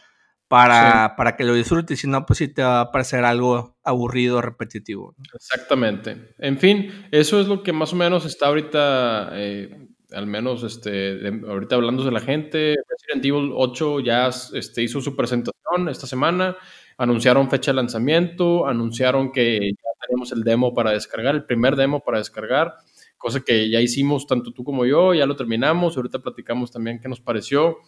[0.48, 4.42] para, para que lo disfrutes, si no, pues sí te va a parecer algo aburrido,
[4.42, 5.14] repetitivo.
[5.34, 6.34] Exactamente.
[6.38, 11.20] En fin, eso es lo que más o menos está ahorita, eh, al menos este,
[11.46, 12.74] ahorita hablando de la gente.
[12.88, 16.56] Resident Evil 8 ya este, hizo su presentación esta semana,
[16.96, 22.00] anunciaron fecha de lanzamiento, anunciaron que ya tenemos el demo para descargar, el primer demo
[22.00, 22.74] para descargar,
[23.18, 27.08] cosa que ya hicimos tanto tú como yo, ya lo terminamos, ahorita platicamos también qué
[27.08, 27.78] nos pareció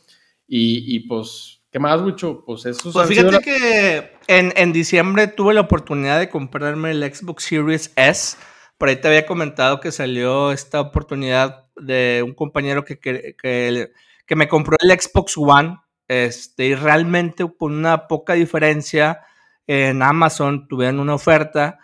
[0.46, 2.44] y, y pues ¿Qué más, mucho?
[2.46, 7.44] Pues eso Pues fíjate que en, en, diciembre tuve la oportunidad de comprarme el Xbox
[7.44, 8.38] Series S.
[8.78, 14.36] Por ahí te había comentado que salió esta oportunidad de un compañero que, que, que,
[14.36, 15.78] me compró el Xbox One.
[16.06, 19.20] Este, y realmente con una poca diferencia
[19.66, 21.78] en Amazon tuvieron una oferta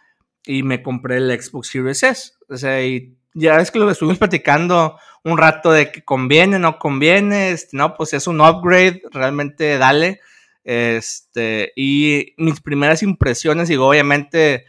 [0.46, 2.32] y me compré el Xbox Series S.
[2.48, 6.78] O sea, y ya es que lo estuvimos platicando un rato de que conviene, no
[6.78, 10.20] conviene, este, no, pues es un upgrade, realmente dale.
[10.64, 14.64] Este, y mis primeras impresiones, digo, obviamente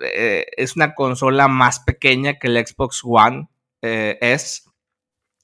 [0.00, 3.48] eh, es una consola más pequeña que el Xbox One
[3.82, 4.64] eh, es.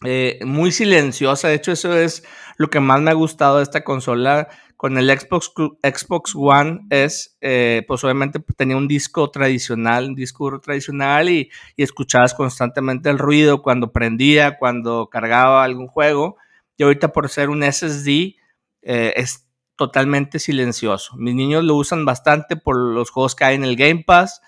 [0.04, 2.22] Eh, muy silenciosa, de hecho eso es
[2.58, 4.46] lo que más me ha gustado de esta consola
[4.76, 10.60] con el Xbox, Xbox One es, eh, pues obviamente tenía un disco tradicional, un disco
[10.60, 16.36] tradicional y, y, escuchabas constantemente el ruido cuando prendía, cuando cargaba algún juego.
[16.76, 18.36] Y ahorita por ser un SSD
[18.82, 19.46] eh, es
[19.76, 21.16] totalmente silencioso.
[21.16, 24.42] Mis niños lo usan bastante por los juegos que hay en el Game Pass.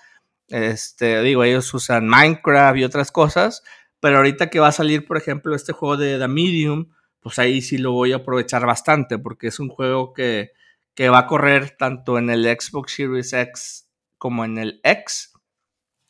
[0.47, 3.63] Este, digo, ellos usan Minecraft y otras cosas,
[3.99, 7.61] pero ahorita que va a salir, por ejemplo, este juego de The Medium, pues ahí
[7.61, 10.51] sí lo voy a aprovechar bastante porque es un juego que,
[10.95, 15.33] que va a correr tanto en el Xbox Series X como en el X.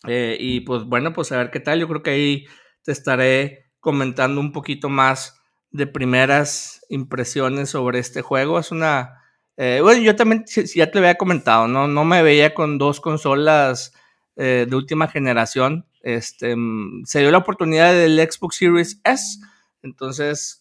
[0.08, 1.80] Eh, y pues bueno, pues a ver qué tal.
[1.80, 2.46] Yo creo que ahí
[2.84, 5.40] te estaré comentando un poquito más
[5.72, 8.60] de primeras impresiones sobre este juego.
[8.60, 9.16] Es una...
[9.58, 11.88] Eh, bueno, yo también ya te había comentado, ¿no?
[11.88, 13.94] No me veía con dos consolas
[14.38, 15.86] eh, de última generación.
[16.02, 19.40] Este, mm, se dio la oportunidad del Xbox Series S
[19.82, 20.60] entonces,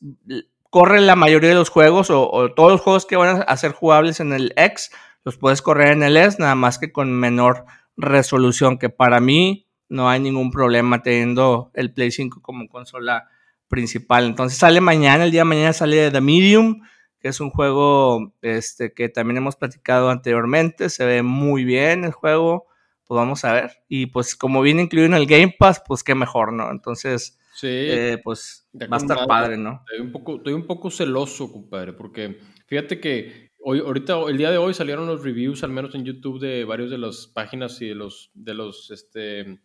[0.70, 4.20] corre la mayoría de los juegos o, todos los juegos que van a ser jugables
[4.20, 4.90] en el X,
[5.24, 7.64] los puedes correr en el S, nada más que con menor
[7.96, 13.28] resolución, que para mí no hay ningún problema teniendo el Play 5 como consola
[13.68, 14.26] principal.
[14.26, 16.82] Entonces sale mañana, el día de mañana sale The Medium,
[17.18, 22.12] que es un juego este, que también hemos platicado anteriormente, se ve muy bien el
[22.12, 22.67] juego,
[23.08, 23.72] pues vamos a ver.
[23.88, 26.70] Y pues como viene incluido en el Game Pass, pues qué mejor, ¿no?
[26.70, 27.66] Entonces Sí.
[27.66, 29.82] Eh, pues va a estar padre, ¿no?
[29.90, 34.52] Estoy un, poco, estoy un poco celoso, compadre, porque fíjate que hoy, ahorita, el día
[34.52, 37.88] de hoy salieron los reviews, al menos en YouTube, de varios de las páginas y
[37.88, 39.58] de los, de los, este,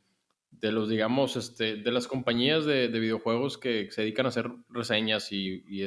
[0.49, 5.31] de los, digamos, este, de las compañías de, videojuegos que se dedican a hacer reseñas
[5.31, 5.85] y, y,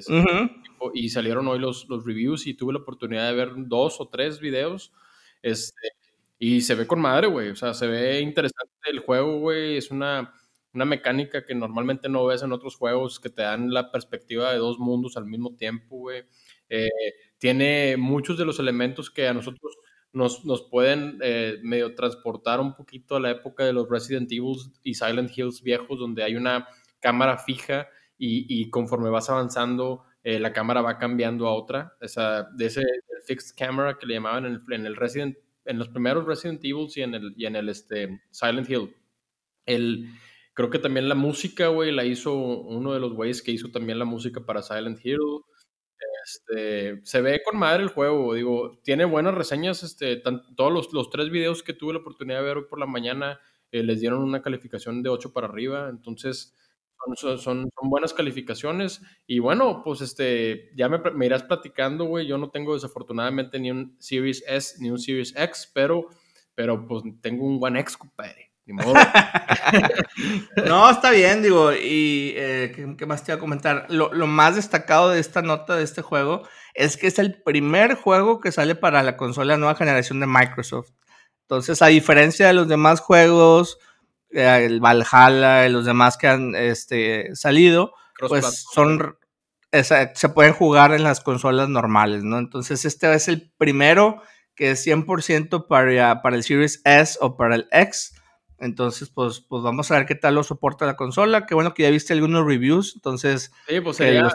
[0.95, 4.39] y salieron hoy los, los reviews y tuve la oportunidad de ver dos o tres
[4.39, 4.93] videos,
[5.43, 5.89] este,
[6.39, 9.91] y se ve con madre, güey, o sea, se ve interesante el juego, güey, es
[9.91, 10.33] una
[10.77, 14.59] una mecánica que normalmente no ves en otros juegos que te dan la perspectiva de
[14.59, 16.25] dos mundos al mismo tiempo, güey.
[16.69, 16.91] Eh,
[17.39, 19.79] tiene muchos de los elementos que a nosotros
[20.13, 24.57] nos, nos pueden eh, medio transportar un poquito a la época de los Resident Evil
[24.83, 26.69] y Silent Hills viejos, donde hay una
[27.01, 31.97] cámara fija y, conforme vas avanzando, eh, la cámara va cambiando a otra.
[32.01, 32.83] Esa, de ese
[33.27, 36.89] fixed camera que le llamaban en el, en el Resident, en los primeros Resident Evil
[36.95, 38.95] y en el, y en el este, Silent Hill.
[39.67, 40.09] El,
[40.57, 43.99] Creo que también la música, güey, la hizo uno de los güeyes que hizo también
[43.99, 45.21] la música para Silent Hill.
[46.25, 51.11] Este, se ve con madre el juego, digo, tiene buenas reseñas, este, todos los, los,
[51.11, 53.39] tres videos que tuve la oportunidad de ver hoy por la mañana
[53.71, 56.57] eh, les dieron una calificación de 8 para arriba, entonces
[57.15, 62.39] son, son, buenas calificaciones y bueno, pues este, ya me, me irás platicando, güey, yo
[62.39, 66.09] no tengo desafortunadamente ni un Series S ni un Series X, pero,
[66.55, 68.47] pero pues tengo un One X, compadre.
[70.67, 73.87] no, está bien, digo, y eh, ¿qué, más te iba a comentar?
[73.89, 76.43] Lo, más destacado de esta nota de este juego
[76.75, 80.91] es que es el primer juego que sale para la consola nueva generación de Microsoft.
[81.43, 83.79] Entonces, a diferencia de los demás juegos,
[84.31, 89.17] el Valhalla y los demás que han este, salido, pues son
[89.85, 92.39] se pueden jugar en las consolas normales, ¿no?
[92.39, 94.23] Entonces, este es el primero
[94.55, 98.15] que es 100% para, para el Series S o para el X
[98.59, 101.45] entonces, pues, pues vamos a ver qué tal lo soporta la consola.
[101.45, 102.95] Qué bueno que ya viste algunos reviews.
[102.95, 104.29] Entonces, sí, pues sería,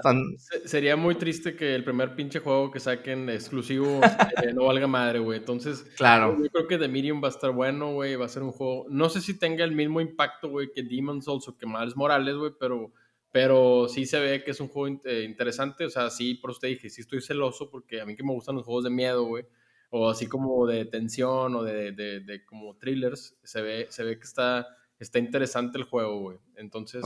[0.66, 4.00] sería, muy triste que el primer pinche juego que saquen exclusivo
[4.44, 5.40] eh, no valga madre, güey.
[5.40, 6.38] Entonces, claro.
[6.42, 8.16] yo creo que The Medium va a estar bueno, güey.
[8.16, 8.86] Va a ser un juego.
[8.90, 12.36] No sé si tenga el mismo impacto, güey, que Demon's Souls o que Miles Morales,
[12.36, 12.92] güey, pero,
[13.32, 16.68] pero sí se ve que es un juego eh, interesante, o sea, sí, por usted
[16.68, 19.46] dije, sí estoy celoso porque a mí que me gustan los juegos de miedo, güey,
[19.92, 24.18] o así como de tensión o de, de, de, como thrillers, se ve, se ve
[24.18, 24.66] que está,
[24.98, 26.38] está interesante el juego, güey.
[26.56, 27.04] Entonces,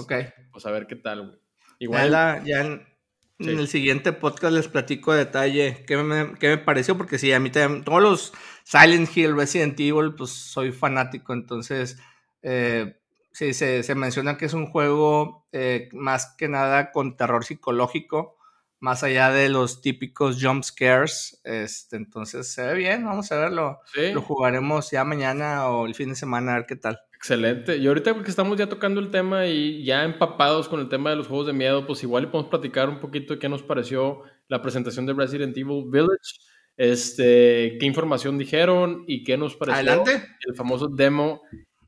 [0.51, 1.39] pues a ver qué tal, güey.
[1.79, 2.11] Igual.
[2.45, 2.85] Ya, en,
[3.39, 7.39] el siguiente podcast les platico a detalle qué me, qué me pareció, porque sí, a
[7.39, 11.97] mí también, todos los Silent Hill, Resident Evil, pues soy fanático, entonces,
[12.43, 12.97] eh,
[13.31, 18.34] sí, se, se, menciona que es un juego eh, más que nada con terror psicológico,
[18.85, 21.41] más allá de los típicos jump scares.
[21.43, 23.79] Este, entonces se ve bien, vamos a verlo.
[24.13, 26.99] Lo jugaremos ya mañana o el fin de semana a ver qué tal.
[27.15, 27.77] Excelente.
[27.77, 31.15] Y ahorita que estamos ya tocando el tema y ya empapados con el tema de
[31.15, 34.61] los juegos de miedo, pues igual podemos platicar un poquito de qué nos pareció la
[34.61, 36.37] presentación de Resident Evil Village.
[36.77, 40.27] Este, qué información dijeron y qué nos pareció Adelante.
[40.41, 41.41] el famoso demo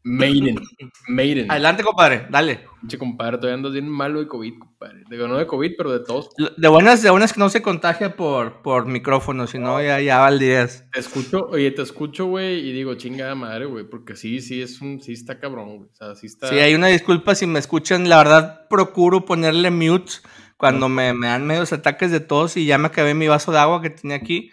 [0.07, 0.55] Maiden.
[1.07, 1.51] Maiden.
[1.51, 2.61] Adelante, compadre, dale.
[2.87, 5.03] Che, compadre, todavía andas bien malo de COVID, compadre.
[5.09, 6.29] Digo, no de COVID, pero de todos.
[6.55, 10.19] De buenas, de buenas que no se contagia por, por micrófono, si no, ya, ya
[10.19, 10.85] valdrías.
[10.93, 14.81] Te escucho, oye, te escucho, güey, y digo, chingada madre, güey, porque sí, sí, es
[14.81, 15.89] un, sí está cabrón, güey.
[15.91, 16.47] O sea, sí está.
[16.47, 20.13] Sí, hay una disculpa si me escuchan, la verdad, procuro ponerle mute
[20.55, 23.59] cuando me, me dan medios ataques de tos y ya me acabé mi vaso de
[23.59, 24.51] agua que tenía aquí.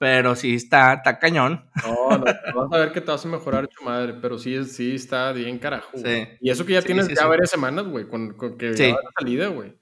[0.00, 1.68] Pero sí está, está cañón.
[1.84, 4.94] No, no, vas a ver que te vas a mejorar, tu madre, pero sí, sí
[4.94, 5.90] está bien carajo.
[5.94, 6.26] Sí.
[6.40, 9.10] Y eso que ya tienes ya varias semanas, güey, con, con, que ya va la
[9.18, 9.74] salida, güey.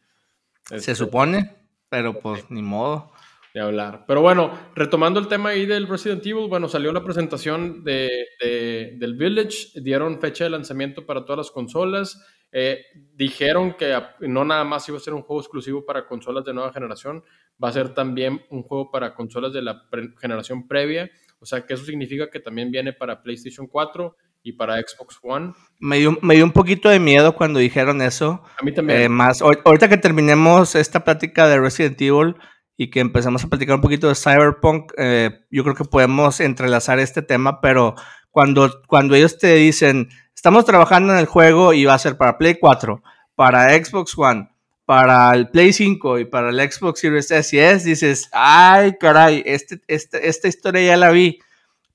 [0.64, 1.56] Se este, supone,
[1.88, 3.12] pero pues ni modo.
[3.54, 4.04] De hablar.
[4.06, 8.96] Pero bueno, retomando el tema ahí del Resident Evil, bueno, salió la presentación de, de,
[8.98, 12.20] del Village, dieron fecha de lanzamiento para todas las consolas.
[12.50, 12.82] Eh,
[13.14, 16.72] dijeron que no nada más iba a ser un juego exclusivo para consolas de nueva
[16.72, 17.22] generación,
[17.62, 19.82] va a ser también un juego para consolas de la
[20.20, 21.10] generación previa.
[21.40, 25.52] O sea que eso significa que también viene para PlayStation 4 y para Xbox One.
[25.80, 28.42] Me dio, me dio un poquito de miedo cuando dijeron eso.
[28.58, 29.02] A mí también.
[29.02, 32.36] Eh, más, ahorita que terminemos esta plática de Resident Evil
[32.76, 36.98] y que empezamos a platicar un poquito de Cyberpunk, eh, yo creo que podemos entrelazar
[37.00, 37.94] este tema, pero
[38.30, 42.38] cuando, cuando ellos te dicen estamos trabajando en el juego y va a ser para
[42.38, 43.02] Play 4,
[43.34, 44.48] para Xbox One,
[44.88, 49.42] para el Play 5 y para el Xbox Series S y S, dices, ay, caray,
[49.44, 51.40] este, este, esta historia ya la vi.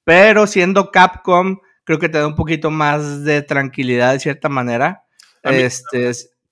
[0.03, 5.05] Pero siendo Capcom, creo que te da un poquito más de tranquilidad de cierta manera.
[5.41, 6.11] este,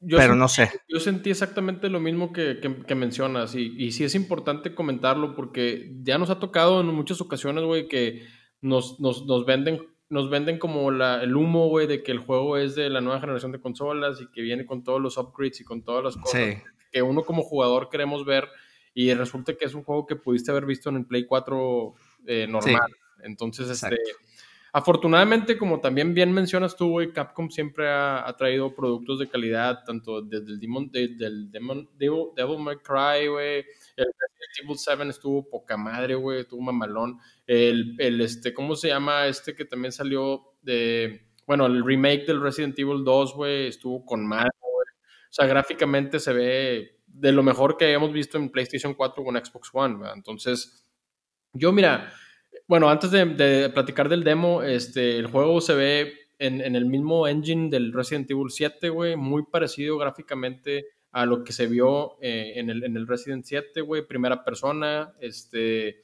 [0.10, 0.72] pero no sé.
[0.90, 2.58] Yo sentí exactamente lo mismo que,
[2.96, 7.64] mencionas y, y, sí es importante comentarlo porque ya nos ha tocado en muchas ocasiones,
[7.66, 8.26] güey, que
[8.62, 9.80] nos, nos, nos venden
[10.12, 13.22] nos venden como la, el humo, güey, de que el juego es de la nueva
[13.22, 16.62] generación de consolas y que viene con todos los upgrades y con todas las cosas
[16.92, 18.50] que uno como jugador queremos ver
[18.94, 21.94] y resulta que es un juego que pudiste haber visto en el Play 4
[22.28, 22.92] eh, normal.
[23.24, 23.98] Entonces, este,
[24.74, 30.22] afortunadamente, como también bien mencionas tú, güey, Capcom siempre ha, traído productos de calidad, tanto
[30.22, 33.66] desde el Demon, del Demon, Devil, Devil May Cry, güey,
[33.98, 37.20] el Resident Evil 7 estuvo poca madre, güey, estuvo mamalón.
[37.46, 42.42] El, el, este, ¿cómo se llama este que también salió de, bueno, el remake del
[42.42, 44.88] Resident Evil 2, güey, estuvo con madre, güey.
[45.30, 49.36] O sea, gráficamente se ve de lo mejor que hemos visto en PlayStation 4 con
[49.36, 50.10] Xbox One.
[50.16, 50.86] Entonces,
[51.54, 52.12] yo mira,
[52.72, 57.70] bueno, antes de, platicar del demo, este, el juego se ve en, el mismo engine
[57.70, 62.70] del Resident Evil 7, güey, muy parecido gráficamente a lo que se vio eh, en,
[62.70, 66.02] el, en, el, Resident 7, güey, primera persona, este,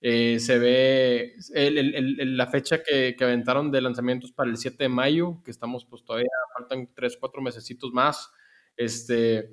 [0.00, 5.42] eh, se ve la fecha que, que, aventaron de lanzamientos para el 7 de mayo,
[5.44, 8.30] que estamos pues todavía, faltan 3, 4 mesecitos más,
[8.76, 9.50] este...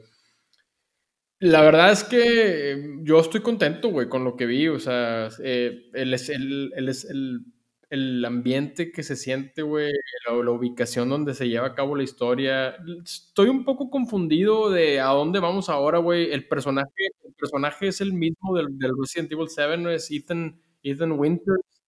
[1.44, 4.68] La verdad es que yo estoy contento, güey, con lo que vi.
[4.68, 7.46] O sea, eh, el, el, el,
[7.90, 9.92] el, ambiente que se siente, güey,
[10.28, 12.76] la, ubicación donde se lleva a cabo la historia.
[13.04, 16.32] Estoy un poco confundido de a dónde vamos ahora, güey.
[16.32, 16.92] El personaje,
[17.26, 21.82] el personaje es el mismo del, del Resident Evil 7, es Ethan, Ethan Winters.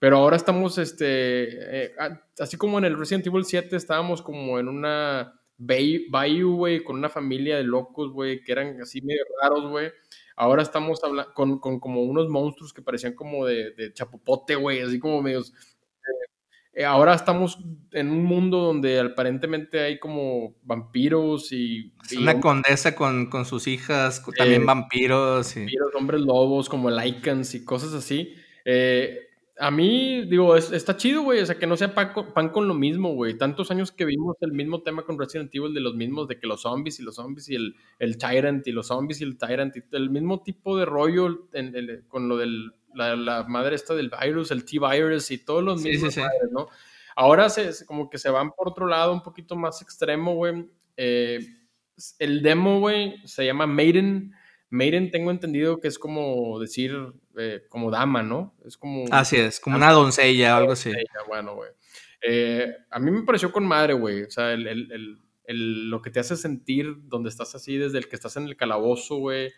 [0.00, 1.94] Pero ahora estamos, este, eh,
[2.40, 7.08] así como en el Resident Evil 7 estábamos como en una bayou, güey, con una
[7.08, 9.90] familia de locos, güey, que eran así medio raros, güey.
[10.36, 14.80] Ahora estamos hablando con, con, como unos monstruos que parecían como de, de chapopote, güey,
[14.80, 15.52] así como medios...
[16.72, 17.58] Eh, ahora estamos
[17.90, 21.92] en un mundo donde aparentemente hay como vampiros y...
[22.16, 25.56] una condesa con, con, sus hijas, también eh, vampiros.
[25.56, 25.60] Y...
[25.60, 28.34] Vampiros, hombres lobos, como Lycans y cosas así.
[28.64, 29.29] Eh,
[29.60, 32.66] a mí, digo, está chido, güey, o sea, que no sea pan con, pan con
[32.66, 33.36] lo mismo, güey.
[33.36, 36.46] Tantos años que vimos el mismo tema con Resident Evil de los mismos, de que
[36.46, 39.76] los zombies y los zombies y el, el Tyrant y los zombies y el Tyrant,
[39.76, 41.50] y el mismo tipo de rollo
[42.08, 46.16] con lo de la, madre esta del virus, el T-Virus y todos los mismos,
[46.50, 46.68] ¿no?
[47.14, 50.70] Ahora se, como que se van por otro lado un poquito más extremo, güey.
[50.96, 51.38] Eh,
[52.18, 54.32] el demo, güey, se llama Maiden.
[54.70, 56.96] Maiden tengo entendido que es como decir,
[57.38, 58.54] eh, como dama, ¿no?
[58.64, 59.04] Es como...
[59.10, 60.92] Así es, como una doncella o algo así.
[61.28, 61.70] Bueno, güey.
[62.22, 64.24] Eh, a mí me pareció con madre, güey.
[64.24, 68.08] O sea, el, el, el, lo que te hace sentir donde estás así, desde el
[68.08, 69.52] que estás en el calabozo, güey.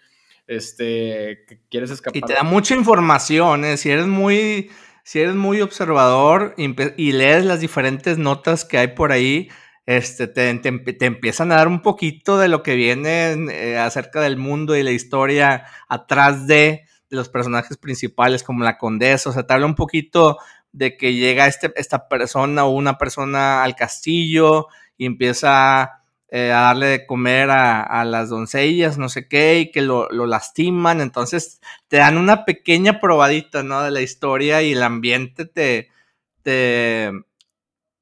[0.46, 2.16] Este, que quieres escapar.
[2.16, 3.76] Y te da mucha información, ¿eh?
[3.76, 4.70] Si eres muy,
[5.04, 9.48] si eres muy observador y, lees las diferentes notas que hay por ahí,
[9.86, 14.36] este, te, te, empiezan a dar un poquito de lo que viene eh, acerca del
[14.36, 19.30] mundo y la historia atrás de, los personajes principales, como la condesa.
[19.30, 20.38] O sea, te habla un poquito
[20.72, 26.60] de que llega este, esta persona o una persona al castillo y empieza eh, a
[26.62, 31.02] darle de comer a, las doncellas, no sé qué, y que lo, lastiman.
[31.02, 33.82] Entonces te dan una pequeña probadita, ¿no?
[33.82, 35.90] De la historia y el ambiente te,
[36.42, 37.12] te,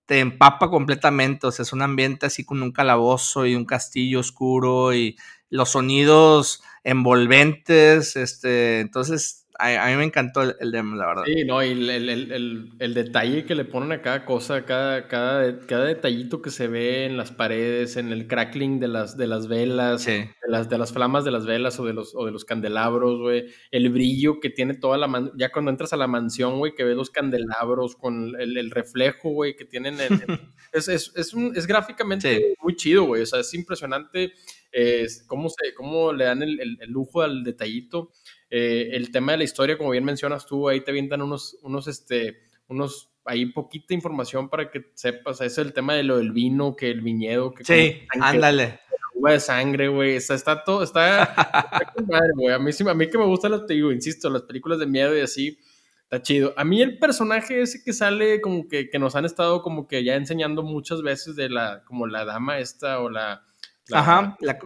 [0.06, 1.48] te empapa completamente.
[1.48, 5.16] O sea, es un ambiente así con un calabozo y un castillo oscuro y
[5.48, 8.16] los sonidos envolventes.
[8.16, 11.22] Este, entonces a, mí me encantó el, demo, la verdad.
[11.26, 16.40] Sí, no, y el, detalle que le ponen a cada cosa, cada, cada, cada detallito
[16.40, 20.30] que se ve en las paredes, en el crackling de las, de las velas, de,
[20.48, 23.46] las, de las flamas de las velas o de los, o de los candelabros, güey.
[23.70, 25.06] El brillo que tiene toda la...
[25.06, 29.30] Man ya cuando entras a la mansión, güey, que ves los candelabros con el, reflejo,
[29.30, 29.96] güey, que tienen...
[30.72, 33.22] es, es, es, un, es gráficamente muy chido, güey.
[33.22, 34.32] O sea, es impresionante
[34.72, 38.12] es cómo, se, cómo le dan el, el lujo al detallito.
[38.50, 41.86] Eh, el tema de la historia, como bien mencionas tú, ahí te avientan unos, unos,
[41.86, 46.74] este, unos, ahí poquita información para que sepas, es el tema de lo del vino,
[46.74, 47.64] que el viñedo, que...
[47.64, 48.80] Sí, ándale.
[49.14, 51.32] Uva de sangre, güey, está, está todo, está,
[52.08, 54.80] madre, güey, a mí, a mí que me gusta, las, te digo, insisto, las películas
[54.80, 55.58] de miedo y así,
[56.02, 56.52] está chido.
[56.56, 60.02] A mí el personaje ese que sale, como que, que nos han estado como que
[60.02, 63.46] ya enseñando muchas veces de la, como la dama esta o la...
[63.92, 64.58] Ajá, la,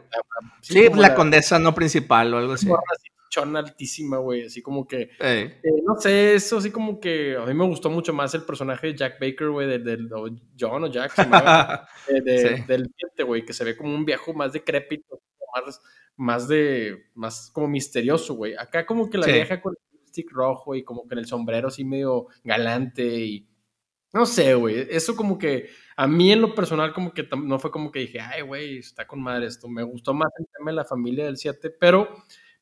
[0.61, 2.69] sí, la, condesa no principal o algo así
[3.43, 4.47] altísima, güey.
[4.47, 5.11] Así como que.
[5.21, 7.37] Eh, no sé, eso así como que.
[7.37, 10.09] A mí me gustó mucho más el personaje de Jack Baker, güey, del,
[10.59, 11.15] John o Jack,
[12.09, 12.91] de, del
[13.27, 15.21] güey, que se ve como un viejo más decrépito,
[15.55, 15.81] más,
[16.17, 17.07] más de.
[17.15, 18.55] Más como misterioso, güey.
[18.57, 21.69] Acá como que la vieja con el stick rojo y como que en el sombrero
[21.69, 23.49] así medio galante y.
[24.15, 24.87] No sé, güey.
[24.91, 25.69] Eso como que.
[25.97, 29.07] A mí en lo personal como que no fue como que dije, ay, güey, está
[29.07, 29.69] con madre esto.
[29.69, 32.09] Me gustó más el tema de la familia del 7, pero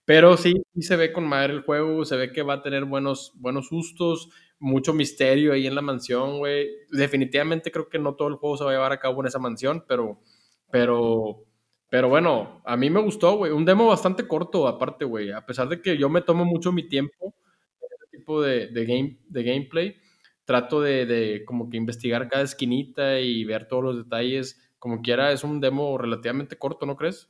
[0.05, 2.85] pero sí, sí se ve con madre el juego, se ve que va a tener
[2.85, 6.71] buenos, buenos sustos, mucho misterio ahí en la mansión, güey.
[6.91, 9.39] Definitivamente creo que no todo el juego se va a llevar a cabo en esa
[9.39, 10.21] mansión, pero,
[10.71, 11.45] pero,
[11.89, 13.53] pero bueno, a mí me gustó, güey.
[13.53, 15.31] Un demo bastante corto, aparte, güey.
[15.31, 17.35] A pesar de que yo me tomo mucho mi tiempo
[17.81, 19.97] en este tipo de, de, game, de gameplay,
[20.45, 24.61] trato de, de como que investigar cada esquinita y ver todos los detalles.
[24.79, 27.29] Como quiera, es un demo relativamente corto, ¿no crees?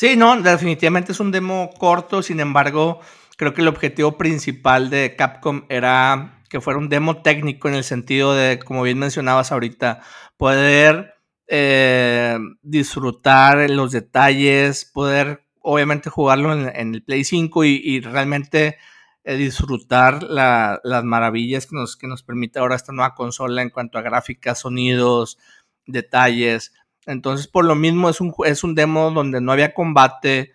[0.00, 3.00] Sí, no, definitivamente es un demo corto, sin embargo,
[3.36, 7.84] creo que el objetivo principal de Capcom era que fuera un demo técnico en el
[7.84, 10.00] sentido de, como bien mencionabas ahorita,
[10.36, 11.14] poder
[11.46, 18.78] eh, disfrutar los detalles, poder obviamente jugarlo en, el Play 5 y, realmente
[19.22, 23.98] eh, disfrutar las maravillas que nos, que nos permite ahora esta nueva consola en cuanto
[23.98, 25.38] a gráficas, sonidos,
[25.86, 26.72] detalles.
[27.06, 30.52] Entonces, por lo mismo, es un, es un demo donde no había combate,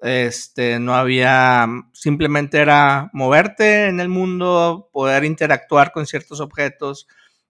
[0.00, 7.06] este, no había, simplemente era moverte en el mundo, poder interactuar con ciertos objetos,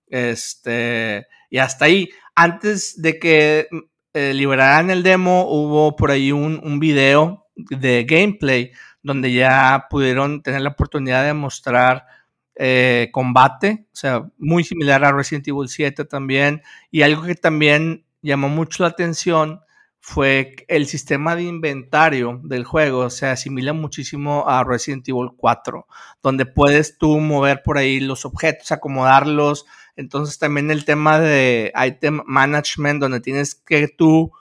[0.06, 2.10] este, y hasta ahí.
[2.34, 3.68] Antes de que
[4.14, 8.72] eh, liberaran el demo, hubo por ahí un, un video de gameplay
[9.08, 12.06] donde ya pudieron tener la oportunidad de mostrar
[12.54, 18.04] eh, combate, o sea, muy similar a Resident Evil 7 también, y algo que también
[18.22, 19.60] llamó mucho la atención
[20.00, 25.86] fue el sistema de inventario del juego se asimila muchísimo a Resident Evil 4,
[26.22, 29.66] donde puedes tú mover por ahí los objetos, acomodarlos.
[29.96, 34.32] Entonces también el tema de item management, donde tienes que tú,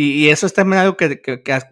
[0.00, 1.20] y, eso es también algo que,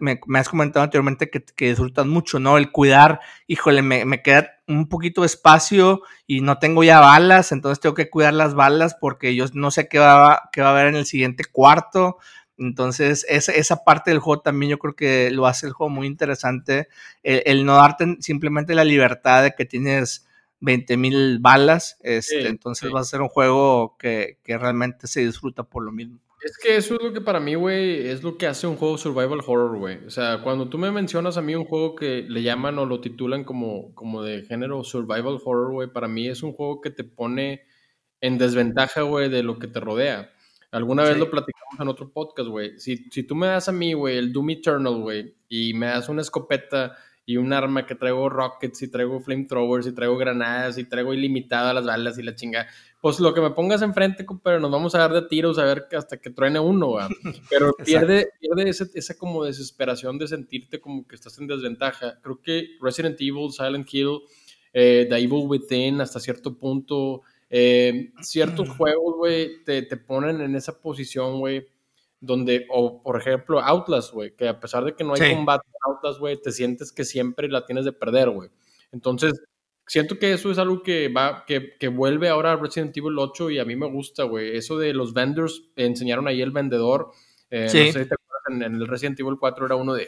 [0.01, 2.57] me, has comentado anteriormente que, disfrutas mucho, ¿no?
[2.57, 7.53] El cuidar, híjole, me, me queda un poquito de espacio y no tengo ya balas,
[7.53, 10.71] entonces tengo que cuidar las balas porque yo no sé qué va, qué va a
[10.71, 12.17] haber en el siguiente cuarto.
[12.57, 16.05] Entonces, esa, esa parte del juego también yo creo que lo hace el juego muy
[16.05, 16.89] interesante.
[17.23, 20.27] El, no darte simplemente la libertad de que tienes
[20.59, 21.97] 20 mil balas.
[22.01, 26.19] Este, entonces va a ser un juego que, que realmente se disfruta por lo mismo.
[26.41, 28.97] Es que eso es lo que para mí, güey, es lo que hace un juego
[28.97, 30.05] survival horror, güey.
[30.05, 33.01] O sea, cuando tú me mencionas a mí un juego que le llaman o lo
[33.01, 37.03] titulan como, como de género survival horror, güey, para mí es un juego que te
[37.03, 37.63] pone
[38.21, 40.31] en desventaja, güey, de lo que te rodea.
[40.71, 42.77] Alguna vez lo platicamos en otro podcast, güey.
[42.79, 46.07] Si, si tú me das a mí, güey, el Doom Eternal, güey, y me das
[46.07, 46.95] una escopeta
[47.27, 51.73] y un arma que traigo rockets y traigo flamethrowers y traigo granadas y traigo ilimitado
[51.73, 52.67] las balas y la chinga,
[53.01, 55.87] pues lo que me pongas enfrente, pero nos vamos a dar de tiros a ver
[55.91, 57.05] hasta que truene uno, güey.
[57.49, 62.17] Pero pierde, pierde esa como desesperación de sentirte como que estás en desventaja.
[62.21, 64.21] Creo que Resident Evil, Silent Hill,
[64.71, 70.55] eh, The Evil Within, hasta cierto punto, eh, ciertos juegos, güey, te, te, ponen en
[70.55, 71.67] esa posición, güey,
[72.19, 75.91] donde, o por ejemplo, Outlast, güey, que a pesar de que no hay combate en
[75.93, 78.49] Outlast, güey, te sientes que siempre la tienes de perder, güey.
[78.91, 79.33] Entonces,
[79.85, 83.51] siento que eso es algo que va, que, que, vuelve ahora a Resident Evil 8
[83.51, 84.55] y a mí me gusta, güey.
[84.55, 87.11] Eso de los vendors, enseñaron ahí el vendedor.
[87.49, 87.77] Eh, sí.
[87.77, 90.05] No sé si te acuerdas, en, el Resident Evil 4 era uno de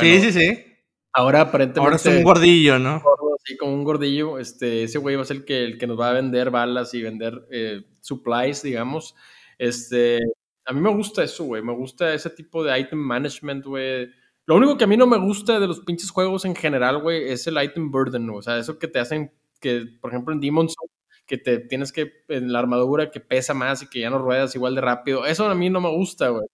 [0.00, 0.64] sí, sí, sí.
[1.12, 1.80] Ahora aparentemente.
[1.80, 3.02] Ahora es un gordillo, ¿no?
[3.44, 4.38] Sí, como un gordillo.
[4.38, 6.94] Este, ese güey va a ser el que, el que nos va a vender balas
[6.94, 9.14] y vender eh, supplies, digamos.
[9.58, 10.18] Este,
[10.66, 11.62] a mí me gusta eso, güey.
[11.62, 14.10] Me gusta ese tipo de item management, güey.
[14.46, 17.30] Lo único que a mí no me gusta de los pinches juegos en general, güey,
[17.30, 20.74] es el item burden, O sea, eso que te hacen que, por ejemplo, en Demon's
[20.74, 20.92] Souls,
[21.26, 24.54] que te tienes que, en la armadura que pesa más y que ya no ruedas
[24.54, 25.24] igual de rápido.
[25.26, 26.46] Eso a mí no me gusta, güey.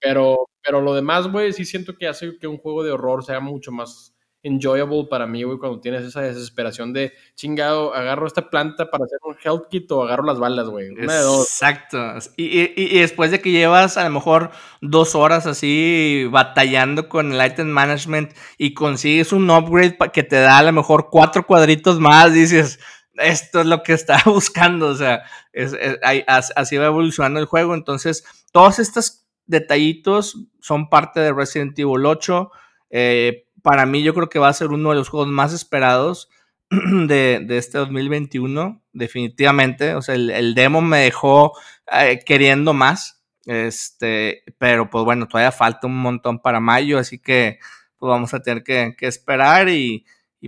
[0.00, 3.40] Pero, pero lo demás, güey, sí siento que hace que un juego de horror sea
[3.40, 4.13] mucho más
[4.44, 9.18] enjoyable para mí, güey, cuando tienes esa desesperación de chingado, agarro esta planta para hacer
[9.24, 10.90] un health kit o agarro las balas, güey.
[10.90, 11.46] Una de dos.
[11.46, 11.98] Exacto.
[12.36, 14.50] Y, y, y, después de que llevas a lo mejor
[14.82, 20.58] dos horas así batallando con el item management y consigues un upgrade que te da
[20.58, 22.78] a lo mejor cuatro cuadritos más, dices,
[23.16, 25.22] esto es lo que estaba buscando, o sea,
[25.52, 25.74] es,
[26.54, 27.74] así va evolucionando el juego.
[27.74, 32.50] Entonces, todos estos detallitos son parte de Resident Evil 8.
[32.90, 36.28] Eh, para mí yo creo que va a ser uno de los juegos más esperados
[36.70, 39.94] de, este 2021, definitivamente.
[39.94, 41.54] O sea, el, demo me dejó
[41.90, 47.58] eh, queriendo más, este, pero pues bueno, todavía falta un montón para mayo, así que
[47.96, 50.04] pues vamos a tener que, esperar y,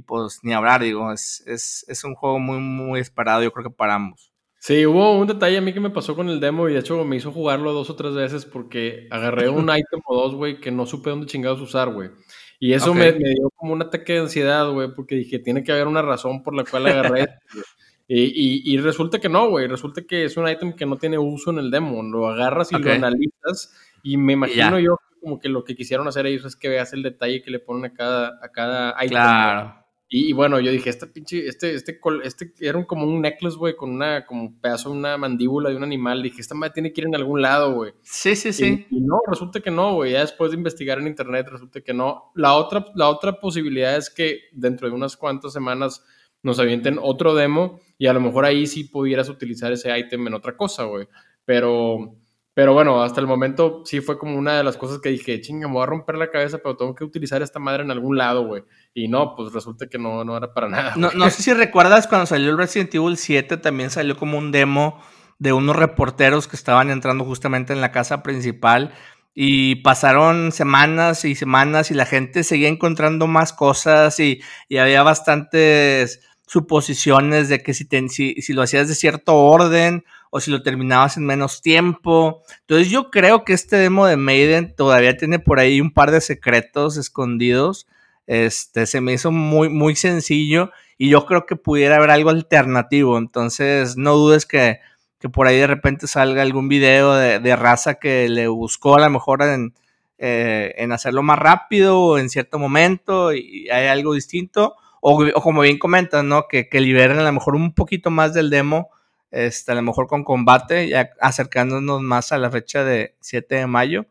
[0.07, 3.95] pues ni hablar, digo, es, es, un juego muy, muy esperado, yo creo que para
[3.95, 4.31] ambos.
[4.59, 7.03] Sí, hubo un detalle a mí que me pasó con el demo y de hecho
[7.07, 10.71] me hizo jugarlo dos o tres veces porque agarré un item o dos, güey, que
[10.71, 12.11] no supe dónde chingados usar, güey.
[12.59, 15.87] Y eso me, dio como un ataque de ansiedad, güey, porque dije, tiene que haber
[15.87, 17.35] una razón por la cual agarré esto,
[18.09, 21.51] y, y, resulta que no, güey, resulta que es un ítem que no tiene uso
[21.51, 25.65] en el demo, lo agarras y lo analizas y me imagino yo como que lo
[25.65, 28.53] que quisieron hacer ellos es que veas el detalle que le ponen a cada, a
[28.53, 29.09] cada item.
[29.09, 29.86] Claro.
[30.09, 33.91] Y, bueno, yo dije, este pinche, este, este, este era como un necklace, güey, con
[33.91, 36.23] una, como pedazo de una mandíbula de un animal.
[36.23, 37.93] Dije, esta madre tiene que ir en algún lado, güey.
[38.03, 38.87] Sí, sí, sí.
[38.89, 40.13] Y, no, resulta que no, güey.
[40.13, 42.31] Ya después de investigar en internet, resulta que no.
[42.37, 46.05] La otra, la otra posibilidad es que dentro de unas cuantas semanas
[46.41, 50.35] nos avienten otro demo y a lo mejor ahí sí pudieras utilizar ese item en
[50.35, 51.09] otra cosa, güey.
[51.45, 52.15] Pero
[52.57, 55.69] pero bueno, hasta el momento sí fue como una de las cosas que dije, chinga,
[55.69, 58.47] me voy a romper la cabeza, pero tengo que utilizar esta madre en algún lado,
[58.47, 58.63] güey.
[58.95, 60.95] Y no, pues resulta que no, no era para nada.
[60.97, 64.53] No, no, sé si recuerdas cuando salió el Resident Evil 7, también salió como un
[64.53, 64.99] demo
[65.39, 68.95] de unos reporteros que estaban entrando justamente en la casa principal.
[69.35, 74.41] Y pasaron semanas y semanas y la gente seguía encontrando más cosas y,
[74.71, 80.41] y había bastantes suposiciones de que si, si, si, lo hacías de cierto orden o
[80.41, 82.43] si lo terminabas en menos tiempo.
[82.61, 86.21] Entonces yo creo que este demo de Maiden todavía tiene por ahí un par de
[86.21, 87.87] secretos escondidos.
[88.27, 93.19] Este se me hizo muy, muy sencillo y yo creo que pudiera haber algo alternativo.
[93.19, 94.81] Entonces no dudes que,
[95.19, 99.01] que por ahí de repente salga algún video de, de, raza que le buscó a
[99.01, 99.75] lo mejor en,
[100.19, 104.75] eh, en hacerlo más rápido o en cierto momento y hay algo distinto
[105.09, 106.49] o, como bien comentas, ¿no?
[106.49, 108.89] Que, que, liberen a lo mejor un poquito más del demo,
[109.31, 113.67] este, a lo mejor con combate, ya acercándonos más a la fecha de 7 de
[113.67, 114.07] mayo,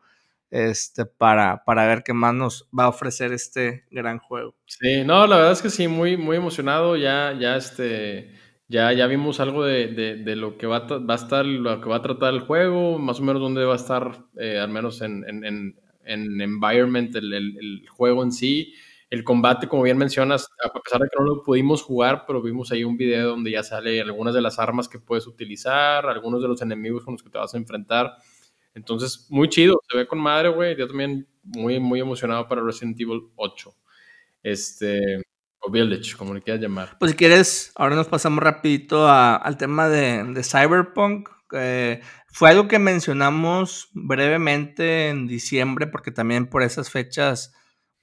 [0.51, 4.55] este, para, para ver qué más nos va a ofrecer este gran juego.
[4.65, 8.33] Sí, no, la verdad es que sí, muy, muy emocionado, ya, ya este...
[8.67, 11.87] Ya, ya vimos algo de, de, lo que va a, va a, estar, lo que
[11.87, 15.03] va a tratar el juego, más o menos dónde va a estar, eh, al menos
[15.03, 18.73] en, en, en, en environment, el, el, el, juego en sí.
[19.09, 22.71] El combate, como bien mencionas, a pesar de que no lo pudimos jugar, pero vimos
[22.71, 26.47] ahí un video donde ya sale algunas de las armas que puedes utilizar, algunos de
[26.47, 28.17] los enemigos con los que te vas a enfrentar.
[28.73, 30.75] Entonces, muy chido, se ve con madre, güey.
[30.77, 33.73] Yo también muy, muy emocionado para Resident Evil 8.
[34.43, 35.23] Este,
[35.59, 36.97] o Village, como le quieras llamar.
[36.99, 41.29] Pues si quieres, ahora nos pasamos rapidito al tema de, de Cyberpunk.
[42.27, 47.53] fue algo que mencionamos brevemente en diciembre, porque también por esas fechas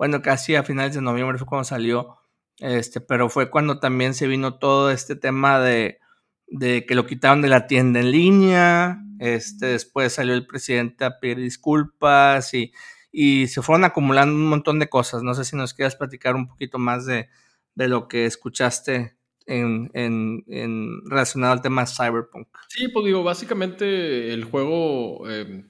[0.03, 2.17] bueno, casi a finales de noviembre fue cuando salió,
[2.59, 6.01] este, pero fue cuando también se vino todo este tema de,
[6.49, 11.21] de que lo quitaron de la tienda en línea, Este, después salió el presidente a
[11.21, 12.73] pedir disculpas y,
[13.13, 15.23] y se fueron acumulando un montón de cosas.
[15.23, 17.29] No sé si nos quieras platicar un poquito más de,
[17.77, 22.49] de lo que escuchaste en, en, en, relacionado al tema Cyberpunk.
[22.69, 25.65] Sí, pues digo, básicamente el juego, eh,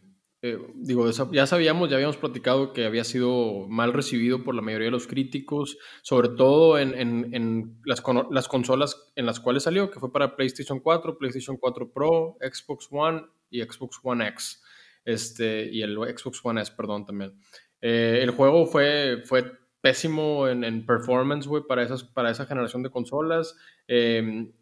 [0.45, 4.87] eh, digo, ya sabíamos, ya habíamos platicado que había sido mal recibido por la mayoría
[4.87, 10.01] de los críticos, sobre todo en, en las, las, consolas en las cuales salió, que
[10.01, 14.61] fue para PlayStation 4, PlayStation 4 Pro, Xbox One y Xbox One X,
[15.05, 17.39] este, y el Xbox One S, perdón, también.
[17.81, 19.45] Eh, el juego fue, fue
[19.81, 23.57] pésimo en, performance, güey, para, para esa generación de consolas.
[23.87, 24.53] Em,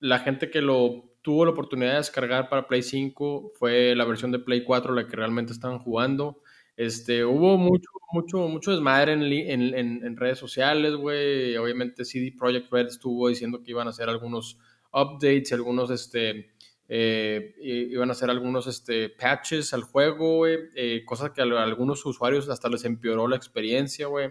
[0.00, 4.32] la gente que lo tuvo la oportunidad de descargar para Play 5 fue la versión
[4.32, 6.42] de Play 4 la que realmente estaban jugando.
[6.76, 11.56] Este, hubo mucho, mucho, mucho desmadre en, en, redes sociales, güey.
[11.56, 14.58] Obviamente CD Projekt Red estuvo diciendo que iban a hacer algunos
[14.92, 16.52] updates, algunos, este,
[16.88, 20.56] eh, iban a hacer algunos este, patches al juego, güey.
[20.76, 24.30] Eh, cosas que a algunos usuarios hasta les empeoró la experiencia, güey.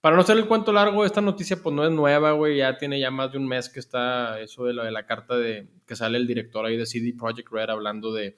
[0.00, 3.00] Para no hacer el cuento largo, esta noticia pues no es nueva, güey, ya tiene
[3.00, 6.26] ya más de un mes que está eso de, la carta de que sale el
[6.26, 8.36] director ahí de CD Projekt Red hablando de,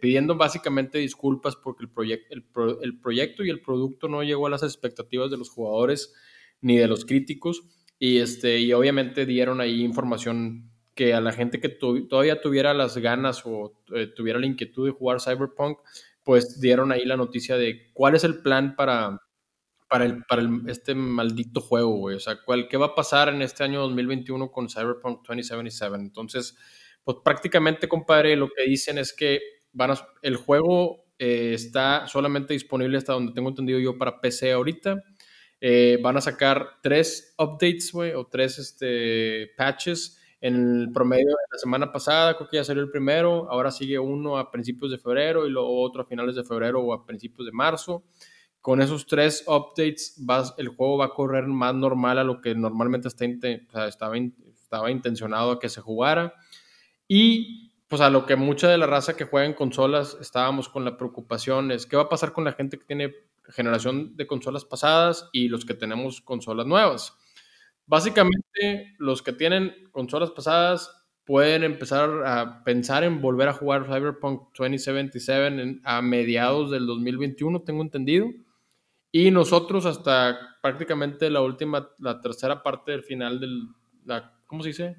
[0.00, 2.44] pidiendo básicamente disculpas porque el, proyecto el,
[2.82, 6.14] el, proyecto y el producto no llegó a las expectativas de los jugadores
[6.60, 7.64] ni de los críticos.
[7.98, 12.98] Y, este, y obviamente dieron ahí información que a la gente que todavía tuviera las
[12.98, 15.78] ganas o eh, tuviera la inquietud de jugar Cyberpunk,
[16.24, 19.20] pues dieron ahí la noticia de cuál es el plan para
[19.92, 22.16] para, el, para este maldito juego, güey.
[22.16, 25.96] O sea, ¿cuál, ¿qué va a pasar en este año 2021 con Cyberpunk 2077?
[25.96, 26.56] Entonces,
[27.04, 29.40] pues prácticamente, compadre, lo que dicen es que
[29.70, 35.02] van el juego eh, está solamente disponible hasta donde tengo entendido yo para PC ahorita.
[35.60, 41.52] Eh, van a sacar tres updates, güey, o tres este, patches en el promedio de
[41.52, 44.96] la semana pasada, creo que ya salió el primero, ahora sigue uno a principios de
[44.96, 48.04] febrero y luego otro a finales de febrero o a principios de marzo
[48.62, 50.16] con esos tres updates
[50.56, 55.68] el juego va a correr más normal a lo que normalmente estaba, intencionado a que
[55.68, 56.32] se jugara.
[57.08, 60.84] Y pues a lo que mucha de la raza que juega en consolas estábamos con
[60.84, 63.12] la preocupación es qué va a pasar con la gente que tiene
[63.48, 67.14] generación de consolas pasadas y los que tenemos consolas nuevas.
[67.86, 74.56] Básicamente los que tienen consolas pasadas pueden empezar a pensar en volver a jugar Cyberpunk
[74.56, 78.28] 2077 a mediados del 2021, tengo entendido.
[79.14, 83.68] Y nosotros hasta prácticamente la última, la tercera parte del final del,
[84.06, 84.96] la, ¿cómo se dice?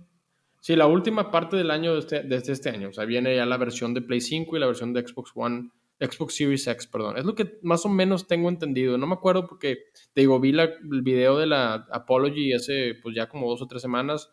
[0.60, 2.90] Sí, la última parte del año desde este, este, este año.
[2.90, 5.72] O sea, viene ya la versión de Play 5 y la versión de Xbox One,
[6.00, 7.18] Xbox Series X, perdón.
[7.18, 8.98] Es lo que más o menos tengo entendido.
[9.00, 9.80] No me acuerdo porque,
[10.14, 13.68] te digo, vi la, el video de la Apology hace pues ya como dos o
[13.68, 14.32] tres semanas.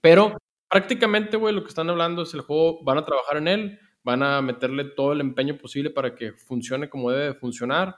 [0.00, 0.36] Pero
[0.68, 4.24] prácticamente, güey, lo que están hablando es el juego, van a trabajar en él, van
[4.24, 7.94] a meterle todo el empeño posible para que funcione como debe funcionar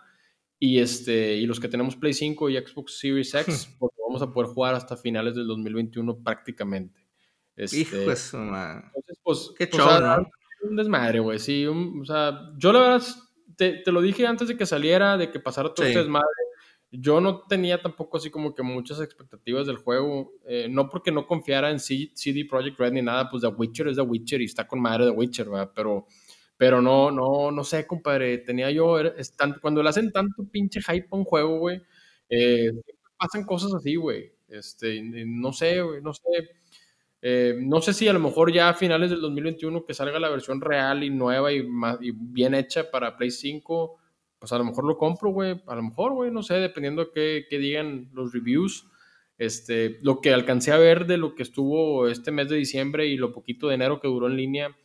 [0.63, 4.31] y, este, y los que tenemos Play 5 y Xbox Series X, pues vamos a
[4.31, 7.01] poder jugar hasta finales del 2021 prácticamente.
[7.57, 9.83] Este, Hijo de su Entonces, pues, Qué pues,
[10.63, 11.39] un desmadre, güey.
[11.39, 13.07] Sí, o sea, yo la verdad
[13.57, 16.27] te, te, lo dije antes de que saliera, de que pasara todo este desmadre.
[16.93, 20.33] Yo no tenía tampoco así como que muchas expectativas del juego.
[20.47, 23.97] Eh, no porque no confiara en CD Projekt Red ni nada, pues The Witcher es
[23.97, 25.73] The Witcher y está con madre The Witcher, ¿verdad?
[25.75, 26.07] Pero
[26.61, 28.37] pero no, no, no sé, compadre.
[28.37, 28.99] Tenía yo,
[29.63, 31.81] cuando le hacen tanto pinche hype a un juego, güey,
[32.29, 32.71] eh,
[33.17, 34.31] pasan cosas así, güey.
[34.47, 36.21] Este, no sé, güey, no sé.
[37.23, 40.29] Eh, no sé si a lo mejor ya a finales del 2021 que salga la
[40.29, 41.67] versión real y nueva y,
[42.03, 43.97] y bien hecha para Play 5,
[44.39, 45.63] pues a lo mejor lo compro, güey.
[45.67, 48.87] A lo mejor, güey, no sé, dependiendo de qué, qué, digan los reviews.
[49.39, 53.17] Este, lo que alcancé a ver de lo que estuvo este mes de diciembre y
[53.17, 54.77] lo poquito de enero que duró en línea,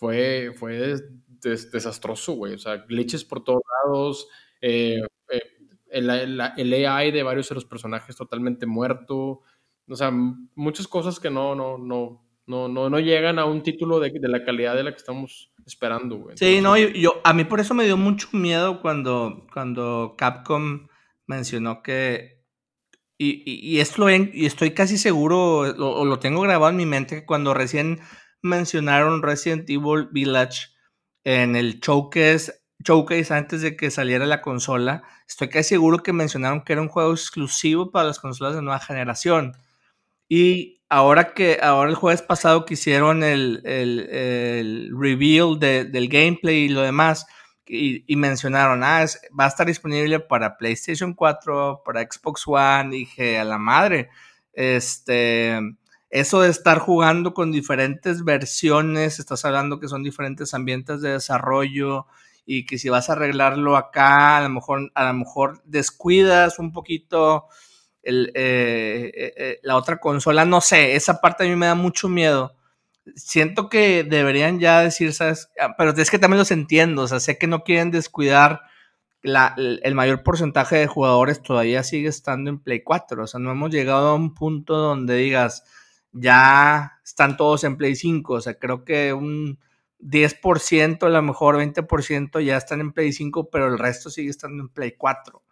[0.00, 0.96] fue, fue
[1.42, 2.54] desastroso, güey.
[2.54, 4.28] O sea, glitches por todos lados,
[4.62, 5.42] eh, eh,
[5.90, 6.08] el,
[6.56, 9.42] el, AI de varios de los personajes totalmente muerto.
[9.86, 14.00] O sea, muchas cosas que no, no, no, no, no, no llegan a un título
[14.00, 16.38] de, de, la calidad de la que estamos esperando, güey.
[16.38, 20.88] sí, no, yo, a mí por eso me dio mucho miedo cuando, cuando Capcom
[21.26, 22.40] mencionó que
[23.18, 26.86] y, y, y, esto lo y estoy casi seguro, o lo, tengo grabado en mi
[26.86, 28.00] mente, que cuando recién
[28.42, 30.68] mencionaron Resident Evil Village
[31.24, 35.02] en el showcase, showcase antes de que saliera la consola.
[35.28, 38.80] Estoy casi seguro que mencionaron que era un juego exclusivo para las consolas de nueva
[38.80, 39.56] generación.
[40.28, 46.68] Y ahora que ahora el jueves pasado que hicieron el, el, reveal del gameplay y
[46.68, 47.26] lo demás,
[47.72, 49.06] y, mencionaron, ah,
[49.38, 54.10] va a estar disponible para PlayStation 4, para Xbox One, dije, a la madre,
[54.52, 55.60] este,
[56.10, 62.06] eso de estar jugando con diferentes versiones, estás hablando que son diferentes ambientes de desarrollo
[62.44, 66.72] y que si vas a arreglarlo acá, a lo mejor, a lo mejor descuidas un
[66.72, 67.46] poquito
[68.02, 72.08] eh, eh, eh, la otra consola, no sé, esa parte a mí me da mucho
[72.08, 72.56] miedo.
[73.14, 75.48] Siento que deberían ya decir, ¿sabes?
[75.60, 78.62] Ah, pero es que también los entiendo, o sea, sé que no quieren descuidar
[79.22, 83.70] el mayor porcentaje de jugadores todavía sigue estando en Play 4, o sea, no hemos
[83.70, 85.62] llegado a un punto donde digas,
[86.12, 89.58] ya están todos en Play 5, o sea, creo que un
[90.00, 94.62] 10%, a lo mejor 20% ya están en Play 5, pero el resto sigue estando
[94.62, 95.42] en Play 4.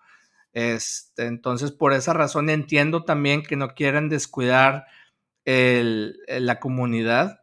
[0.52, 4.86] Este, entonces, por esa razón entiendo también que no quieren descuidar
[5.44, 7.40] la comunidad,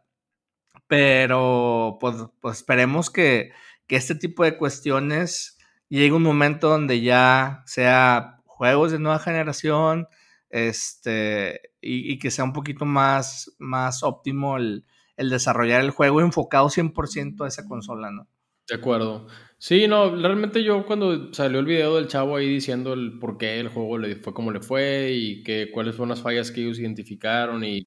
[0.86, 3.52] pero pues, pues esperemos que,
[3.88, 5.58] este tipo de cuestiones
[5.88, 10.08] llegue un momento donde ya sea juegos de nueva generación,
[10.50, 14.84] este, y, que sea un poquito más, más óptimo el,
[15.16, 18.28] el desarrollar el juego enfocado 100% a esa consola, ¿no?
[18.68, 19.28] De acuerdo.
[19.58, 23.60] Sí, no, realmente yo cuando salió el video del chavo ahí diciendo el por qué
[23.60, 26.78] el juego le fue como le fue y que cuáles fueron las fallas que ellos
[26.78, 27.86] identificaron y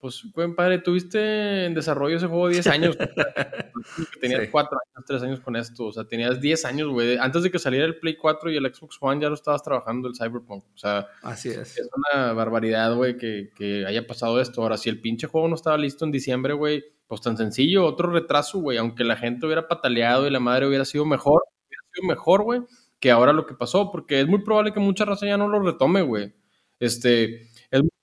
[0.00, 2.96] pues, buen padre, tuviste en desarrollo ese juego 10 años.
[4.20, 5.86] tenías 4 años, 3 años con esto.
[5.86, 7.18] O sea, tenías 10 años, güey.
[7.18, 10.08] Antes de que saliera el Play 4 y el Xbox One ya lo estabas trabajando
[10.08, 10.64] el Cyberpunk.
[10.74, 11.76] O sea, así es.
[11.76, 14.62] Es una barbaridad, güey, que, que haya pasado esto.
[14.62, 18.10] Ahora, si el pinche juego no estaba listo en diciembre, güey, pues tan sencillo, otro
[18.10, 18.78] retraso, güey.
[18.78, 22.62] Aunque la gente hubiera pataleado y la madre hubiera sido mejor, hubiera sido mejor, güey,
[22.98, 23.90] que ahora lo que pasó.
[23.90, 26.32] Porque es muy probable que mucha raza ya no lo retome, güey.
[26.78, 27.49] Este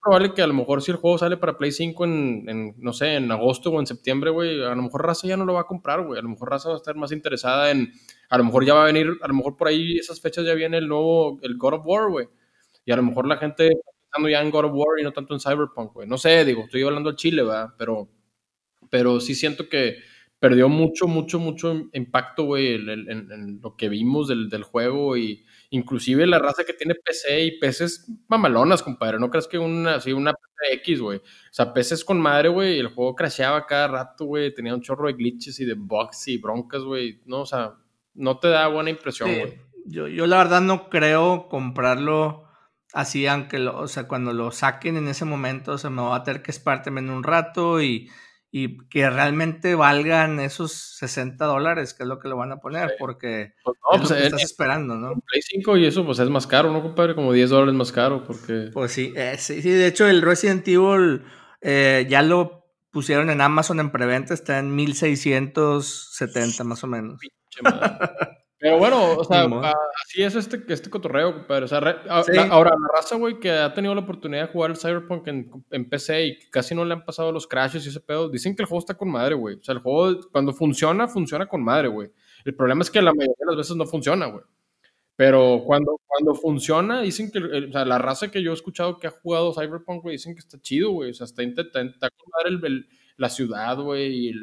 [0.07, 3.15] probable que a lo mejor si el juego sale para Play 5 en, no sé,
[3.15, 5.65] en agosto o en septiembre, güey, a lo mejor Raza ya no lo va a
[5.65, 6.17] comprar, güey.
[6.17, 7.91] A lo mejor Raza va a estar más interesada en,
[8.29, 10.53] a lo mejor ya va a venir, a lo mejor por ahí esas fechas ya
[10.53, 12.27] viene el nuevo, el God of War, güey.
[12.85, 15.11] Y a lo mejor la gente está pensando ya en God of War y no
[15.11, 16.07] tanto en Cyberpunk, güey.
[16.07, 17.73] No sé, digo, estoy hablando al Chile, ¿verdad?
[17.77, 18.07] Pero,
[18.89, 19.97] pero sí siento que
[20.39, 26.25] perdió mucho, mucho, mucho impacto, güey, en, lo que vimos del, del juego y inclusive
[26.27, 29.19] la raza que tiene PC y PCs mamalonas, compadre.
[29.19, 30.33] No crees que una, así una
[30.71, 31.17] X, güey.
[31.19, 34.53] O sea, PCs con madre, güey, el juego crasheaba cada rato, güey.
[34.53, 37.21] Tenía un chorro de glitches y de bugs y broncas, güey.
[37.25, 37.75] No, o sea,
[38.13, 39.61] no te da buena impresión, güey.
[39.85, 42.45] Yo, yo la verdad no creo comprarlo
[42.93, 46.15] así, aunque lo, o sea, cuando lo saquen en ese momento, o sea, me va
[46.15, 48.09] a tener que espartemen en un rato y
[48.59, 52.95] y que realmente valgan esos 60 dólares, que es lo que le van a poner,
[52.97, 55.09] porque pues no, pues estás esperando, ¿no?
[55.09, 57.13] Play 5 y eso pues es más caro, ¿no, compadre?
[57.13, 58.71] Como 10 dólares más caro, porque...
[58.73, 61.21] Pues sí, eh, sí, sí, de hecho el Resident Evil
[61.61, 67.19] eh, ya lo pusieron en Amazon en preventa, está en 1670 más o menos.
[68.59, 69.47] Pero bueno, o sea,
[70.03, 71.65] así es este, este cotorreo, compadre.
[71.65, 71.77] O sea,
[72.49, 76.25] ahora la raza, güey, que ha tenido la oportunidad de jugar el Cyberpunk en, PC
[76.25, 78.79] y casi no le han pasado los crashes y ese pedo, dicen que el juego
[78.79, 79.57] está con madre, güey.
[79.57, 82.09] O sea, el juego cuando funciona, funciona con madre, güey.
[82.45, 84.43] El problema es que la mayoría de las veces no funciona, güey.
[85.15, 89.07] Pero cuando, cuando funciona, dicen que, o sea, la raza que yo he escuchado que
[89.07, 91.11] ha jugado Cyberpunk, güey, dicen que está chido, güey.
[91.11, 92.85] O sea, está, está, está con madre
[93.17, 94.33] la ciudad, güey, y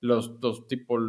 [0.00, 1.00] los dos tipos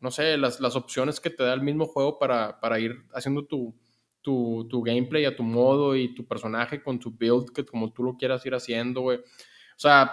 [0.00, 3.44] no sé, las, las opciones que te da el mismo juego para, para ir haciendo
[3.44, 3.74] tu,
[4.22, 8.02] tu, tu, gameplay a tu modo y tu personaje con tu build, que como tú
[8.02, 9.18] lo quieras ir haciendo, güey.
[9.18, 10.12] O sea,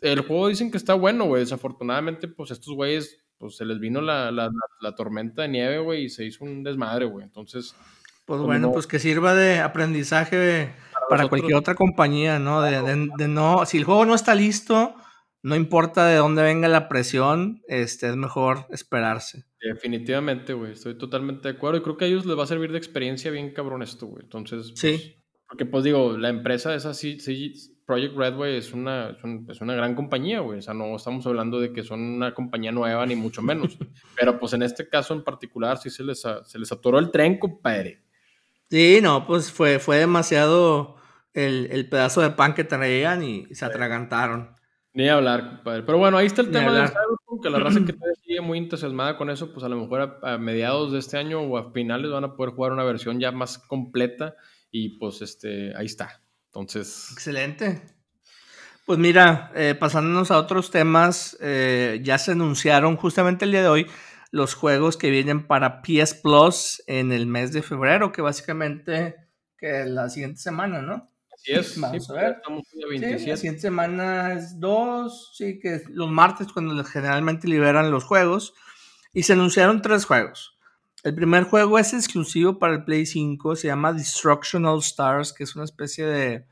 [0.00, 1.42] el juego dicen que está bueno, güey.
[1.42, 6.04] Desafortunadamente, pues estos güeyes, pues se les vino la, la, la tormenta de nieve, güey,
[6.04, 7.24] y se hizo un desmadre, güey.
[7.24, 7.74] Entonces...
[8.24, 10.74] Pues, pues bueno, pues que sirva de aprendizaje
[11.08, 12.60] para, cualquier otra compañía, ¿no?
[12.60, 14.96] De, de, de, no, si el juego no está listo,
[15.46, 19.44] no importa de dónde venga la presión, este, es mejor esperarse.
[19.60, 22.72] Definitivamente, güey, estoy totalmente de acuerdo y creo que a ellos les va a servir
[22.72, 24.24] de experiencia bien cabrón esto, güey.
[24.24, 25.22] Entonces, pues, sí.
[25.48, 27.54] porque pues digo, la empresa esa sí, sí
[27.86, 29.16] Project Red, güey, es una,
[29.48, 30.58] es, una gran compañía, güey.
[30.58, 33.78] O sea, no estamos hablando de que son una compañía nueva ni mucho menos.
[34.18, 37.38] Pero pues en este caso en particular sí se les, se les atoró el tren,
[37.38, 38.02] compadre.
[38.68, 40.96] Sí, no, pues fue, fue demasiado
[41.34, 44.56] el, el pedazo de pan que traían y se atragantaron.
[44.96, 45.82] Ni hablar, compadre.
[45.82, 47.94] Pero bueno, ahí está el tema del Cyberpunk, que la raza que
[48.24, 51.58] sigue muy entusiasmada con eso, pues a lo mejor a, mediados de este año o
[51.58, 54.36] a finales van a poder jugar una versión ya más completa
[54.70, 56.22] y pues este, ahí está.
[56.46, 57.10] Entonces...
[57.12, 57.82] Excelente.
[58.86, 63.68] Pues mira, eh, pasándonos a otros temas, eh, ya se anunciaron justamente el día de
[63.68, 63.86] hoy
[64.30, 69.14] los juegos que vienen para PS Plus en el mes de febrero, que básicamente
[69.58, 71.10] que la siguiente semana, ¿no?
[71.54, 71.80] Es.
[71.80, 72.42] Vamos a ver.
[72.74, 78.54] la siguiente semana es dos, sí, que es los martes cuando generalmente liberan los juegos.
[79.12, 80.58] Y se anunciaron tres juegos.
[81.02, 85.44] El primer juego es exclusivo para el Play 5, se llama Destruction All Stars, que
[85.44, 86.46] es una especie de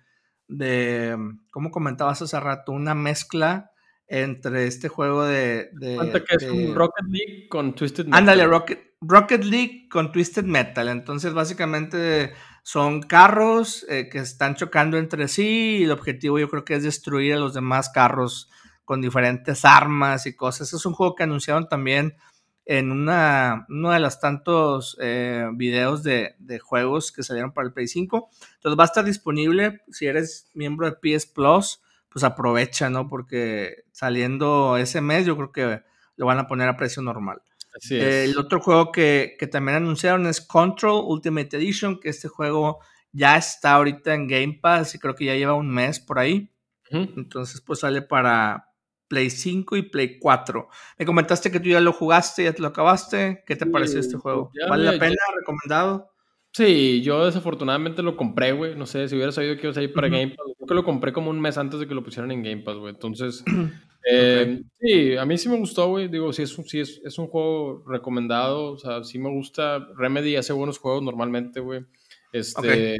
[0.49, 1.17] de,
[1.51, 3.71] como comentabas hace rato, una mezcla
[4.07, 5.71] entre este juego de...
[5.73, 8.19] de que es un Rocket League con Twisted Metal.
[8.19, 10.89] Ándale, Rocket, Rocket League con Twisted Metal.
[10.89, 12.33] Entonces, básicamente
[12.65, 16.83] son carros eh, que están chocando entre sí y el objetivo yo creo que es
[16.83, 18.51] destruir a los demás carros
[18.87, 20.73] con diferentes armas y cosas.
[20.73, 22.17] Es un juego que anunciaron también
[22.65, 27.87] en una, uno de los tantos eh, videos de, juegos que salieron para el Play
[27.87, 28.31] 5.
[28.55, 33.11] Entonces va a estar disponible si eres miembro de PS Plus, pues aprovecha, ¿no?
[33.11, 35.83] Porque saliendo ese mes yo creo que
[36.17, 37.43] lo van a poner a precio normal.
[37.91, 42.79] El otro juego que, también anunciaron es Control Ultimate Edition, que este juego
[43.13, 46.51] ya está ahorita en Game Pass y creo que ya lleva un mes por ahí.
[46.91, 48.73] Entonces, pues sale para
[49.09, 50.69] Play 5 y Play 4.
[50.99, 53.43] Me comentaste que tú ya lo jugaste, ya te lo acabaste.
[53.47, 54.51] ¿Qué te pareció este juego?
[54.69, 55.17] ¿Vale la pena?
[55.37, 56.14] ¿Recomendado?
[56.57, 58.77] Sí, yo desafortunadamente lo compré, güey.
[58.77, 60.47] No sé, si hubiera sabido que iba a salir para Game Pass.
[60.57, 62.77] Creo que lo compré como un mes antes de que lo pusieran en Game Pass,
[62.77, 62.95] güey.
[62.95, 63.43] Entonces,
[64.09, 66.07] eh, sí, a mí sí me gustó, güey.
[66.07, 68.71] Digo, sí, es un, sí es, es, un juego recomendado.
[68.71, 69.85] O sea, sí me gusta.
[69.97, 71.85] Remedy hace buenos juegos normalmente, güey.
[72.33, 72.99] Este,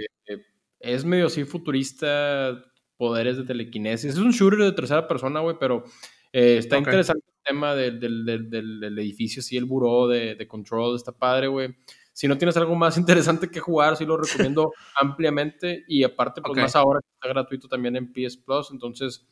[0.81, 2.61] es medio así futurista,
[2.97, 4.15] poderes de telequinesis.
[4.15, 5.85] Es un shooter de tercera persona, güey, pero
[6.33, 10.49] eh, está interesante el tema del, del, del, del, edificio, sí, el buró de, de
[10.49, 10.97] control.
[10.97, 11.77] Está padre, güey.
[12.15, 15.85] Si no tienes algo más interesante que jugar, sí lo recomiendo ampliamente.
[15.87, 18.71] Y aparte, pues más ahora que está gratuito también en PS Plus.
[18.71, 19.27] Entonces,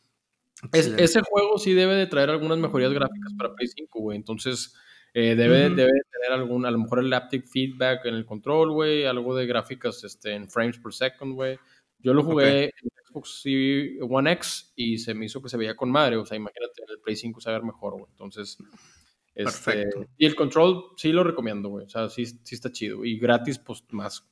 [0.72, 4.16] ese juego sí debe de traer algunas mejorías gráficas para Play 5, güey.
[4.18, 4.74] Entonces,
[5.14, 9.05] eh, debe, debe tener algún, a lo mejor el haptic feedback en el control, güey.
[9.05, 11.59] Algo de gráficas este, en frames per second, güey.
[11.99, 13.45] Yo lo jugué en Xbox
[14.01, 16.16] One X y se me hizo que se veía con madre.
[16.16, 18.07] O sea, imagínate, en el Play 5 se va a ver mejor, güey.
[18.11, 18.59] Entonces,
[19.35, 21.87] este, y el control sí lo recomiendo, güey.
[21.87, 23.05] O sea, sí, sí está chido.
[23.05, 24.28] Y gratis, pues más.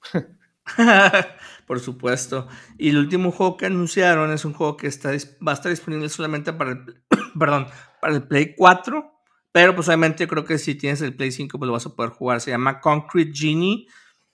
[1.66, 2.46] Por supuesto.
[2.78, 5.10] Y el último juego que anunciaron es un juego que está,
[5.46, 7.02] va a estar disponible solamente para el,
[7.38, 7.66] perdón,
[8.00, 9.16] para el Play 4.
[9.52, 12.10] Pero pues obviamente creo que si tienes el Play 5 pues lo vas a poder
[12.12, 12.40] jugar.
[12.40, 13.86] Se llama Concrete Genie.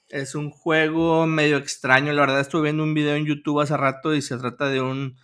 [0.08, 2.12] Es un juego medio extraño.
[2.12, 5.16] La verdad estuve viendo un video en YouTube hace rato y se trata de un...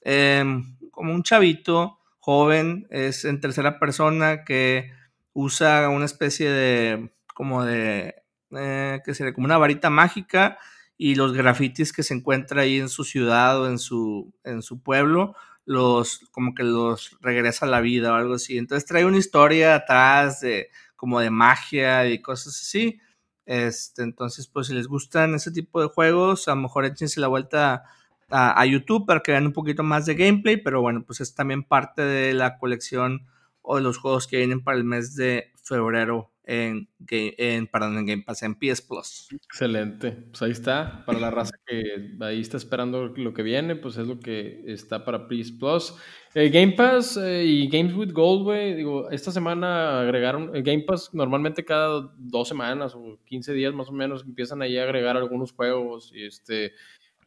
[0.00, 1.97] Em, como un chavito
[2.28, 4.92] joven, es en tercera persona que
[5.32, 8.16] usa una especie de, como de,
[8.50, 10.58] eh, que sería como una varita mágica
[10.98, 14.82] y los grafitis que se encuentra ahí en su ciudad o en su, en su
[14.82, 18.58] pueblo, los, como que los regresa a la vida o algo así.
[18.58, 23.00] Entonces trae una historia atrás de, como de magia y cosas así.
[23.46, 27.28] Este, entonces, pues si les gustan ese tipo de juegos, a lo mejor échense la
[27.28, 27.84] vuelta
[28.30, 31.62] a, YouTube para que vean un poquito más de gameplay, pero bueno, pues es también
[31.62, 33.26] parte de la colección
[33.62, 38.06] o de los juegos que vienen para el mes de febrero en, en, perdón, en
[38.06, 39.28] Game Pass, en PS Plus.
[39.32, 40.12] Excelente.
[40.12, 44.06] Pues ahí está, para la raza que ahí está esperando lo que viene, pues es
[44.06, 45.94] lo que está para PS Plus.
[46.34, 50.84] Eh, Game Pass eh, y Games with Gold, güey, digo, esta semana agregaron, eh, Game
[50.84, 55.18] Pass normalmente cada dos semanas o 15 días más o menos empiezan ahí a agregar
[55.18, 56.72] algunos juegos y este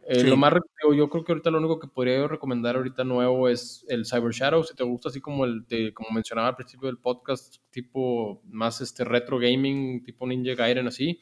[0.07, 0.53] eh, lo más,
[0.95, 4.63] yo creo que ahorita lo único que podría recomendar ahorita nuevo es el Cyber Shadow,
[4.63, 9.03] si te gusta así como el, como mencionaba al principio del podcast, tipo más este
[9.03, 11.19] retro gaming, tipo Ninja Gaiden así.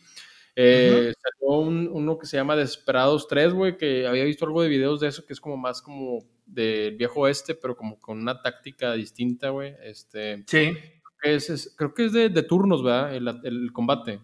[0.55, 4.99] Eh, salió uno que se llama Desesperados 3, güey, que había visto algo de videos
[4.99, 8.93] de eso, que es como más como del viejo oeste, pero como con una táctica
[8.93, 9.75] distinta, güey.
[9.83, 10.73] Este, sí.
[11.77, 13.15] creo que es de, de turnos, ¿verdad?
[13.15, 14.19] El, el combate.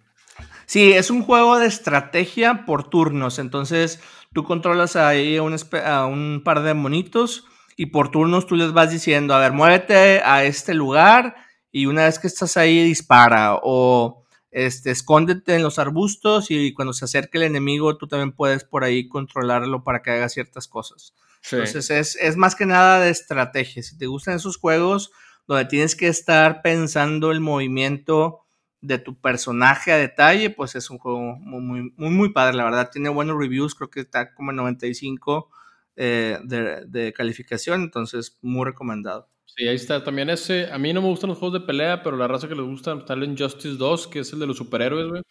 [0.66, 3.40] Sí, es un juego de estrategia por turnos.
[3.40, 4.00] Entonces,
[4.34, 5.56] tú controlas ahí a un,
[5.86, 7.46] a un, par de monitos
[7.78, 11.36] y por turnos tú les vas diciendo, a ver, muévete a este lugar
[11.72, 16.94] y una vez que estás ahí dispara o este, escóndete en los arbustos y cuando
[16.94, 21.14] se acerque el enemigo tú también puedes por ahí controlarlo para que haga ciertas cosas.
[21.52, 23.84] Entonces es, es más que nada de estrategia.
[23.84, 25.12] Si te gustan esos juegos
[25.48, 28.45] donde tienes que estar pensando el movimiento
[28.86, 32.90] de tu personaje a detalle, pues es un juego muy, muy, muy padre, la verdad.
[32.92, 35.50] Tiene buenos reviews, creo que está como en 95
[35.96, 39.30] eh, de, de, calificación, entonces muy recomendado.
[39.46, 40.04] Sí, ahí está.
[40.04, 42.56] También ese, a mí no me gustan los juegos de pelea, pero la raza que
[42.56, 45.22] les gusta está en Justice 2, que es el de los superhéroes, güey.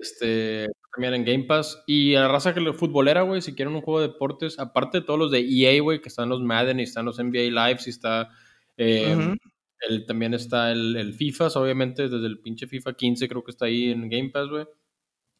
[0.00, 1.82] Este, también en Game Pass.
[1.86, 5.00] Y a la raza que le futbolera, güey, si quieren un juego de deportes, aparte
[5.00, 7.86] de todos los de EA, güey, que están los Madden y están los NBA Lives
[7.86, 8.30] y está
[8.76, 9.36] eh,
[10.06, 13.90] también está el, el, FIFA, obviamente, desde el pinche FIFA 15 creo que está ahí
[13.90, 14.66] en Game Pass, güey.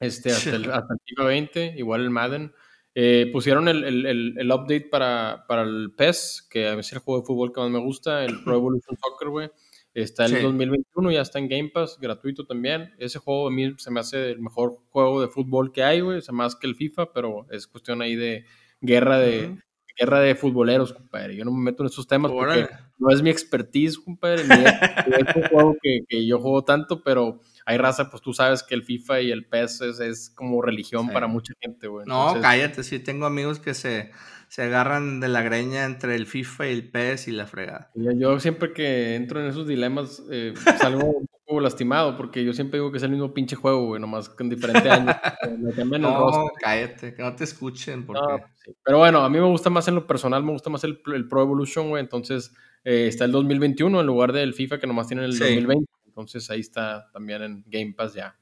[0.01, 2.53] Este, hasta, el, hasta el FIFA 20, igual el Madden.
[2.95, 6.99] Eh, pusieron el, el, el, update para, para el PES, que a mí es el
[6.99, 9.51] juego de fútbol que más me gusta, el Pro Evolution Soccer, güey.
[9.95, 12.95] Está en el 2021, ya está en Game Pass, gratuito también.
[12.99, 16.19] Ese juego a mí se me hace el mejor juego de fútbol que hay, güey.
[16.19, 18.47] O sea, más que el FIFA, pero es cuestión ahí de
[18.81, 19.59] guerra de,
[19.97, 21.37] guerra de futboleros, compadre.
[21.37, 22.69] Yo no me meto en esos temas porque
[22.99, 27.41] no es mi expertise, compadre, ni es, un juego que, que, yo juego tanto, pero
[27.65, 31.27] hay raza, pues tú sabes que el FIFA y el PES es, como religión para
[31.27, 32.07] mucha gente, güey.
[32.07, 34.11] No, cállate, sí, tengo amigos que se,
[34.49, 37.91] se agarran de la greña entre el FIFA y el PES y la fregada.
[37.95, 42.79] Yo siempre que entro en esos dilemas eh, salgo un poco lastimado porque yo siempre
[42.79, 45.07] digo que es el mismo pinche juego, güey, nomás con diferente año.
[46.01, 48.05] no, cállate, que no te escuchen.
[48.05, 48.45] Porque...
[48.85, 51.29] Pero bueno, a mí me gusta más en lo personal, me gusta más el, el
[51.29, 52.53] Pro Evolution, güey, entonces
[52.85, 55.91] eh, está el 2021 en lugar del FIFA que nomás tiene el 2020.
[56.13, 58.37] Entonces ahí está también en Game Pass ya.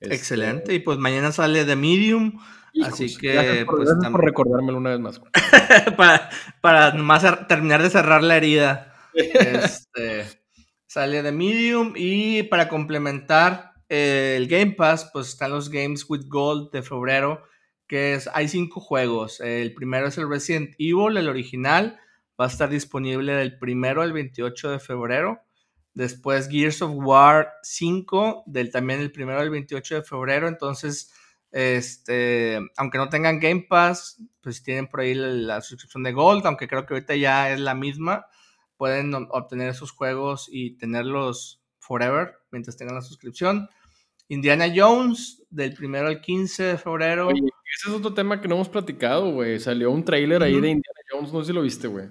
[0.00, 0.72] Este, Excelente.
[0.72, 2.40] Y pues mañana sale The Medium.
[2.82, 3.66] así que.
[3.68, 5.20] pues, por recordármelo una vez más.
[5.98, 6.30] para,
[6.62, 8.94] para más terminar de cerrar la herida.
[9.12, 10.24] este,
[10.86, 11.92] sale The Medium.
[11.96, 17.42] Y para complementar eh, el Game Pass, pues están los Games with Gold de febrero.
[17.86, 19.40] Que es, hay cinco juegos.
[19.40, 22.00] El primero es el Resident Evil, el original.
[22.40, 25.45] Va a estar disponible del primero al 28 de febrero.
[25.96, 30.46] Después Gears of War 5, del también el primero al 28 de febrero.
[30.46, 31.10] Entonces,
[31.50, 36.68] este, aunque no tengan Game Pass, pues tienen por ahí la, suscripción de Gold, aunque
[36.68, 38.26] creo que ahorita ya es la misma.
[38.76, 43.70] Pueden obtener esos juegos y tenerlos forever mientras tengan la suscripción.
[44.28, 47.28] Indiana Jones, del primero al 15 de febrero.
[47.28, 47.40] Oye,
[47.74, 49.58] ese es otro tema que no hemos platicado, güey.
[49.60, 52.10] Salió un trailer ahí de Indiana Jones, no sé si lo viste, güey.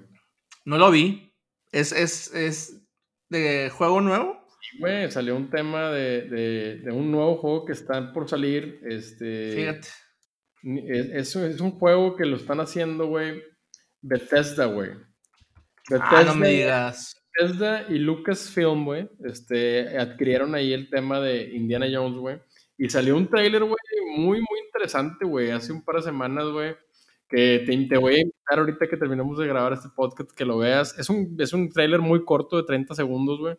[0.63, 1.35] No lo vi.
[1.71, 2.84] Es, es, es
[3.29, 4.45] de juego nuevo?
[4.61, 8.79] Sí, güey, salió un tema de, un nuevo juego que está por salir.
[8.87, 9.87] Este, Fíjate.
[11.13, 13.43] Es, es un juego que lo están haciendo, güey,
[14.01, 14.89] Bethesda, güey.
[15.89, 17.15] Bethesda, ah, no me digas.
[17.37, 22.41] Bethesda y Lucasfilm, güey, este, adquirieron ahí el tema de Indiana Jones, güey.
[22.77, 23.75] Y salió un trailer, güey,
[24.17, 26.75] muy, muy interesante, güey, hace un par de semanas, güey
[27.29, 30.97] que te, voy a invitar ahorita que terminemos de grabar este podcast que lo veas.
[30.97, 33.55] Es un, es un trailer muy corto de 30 segundos, güey.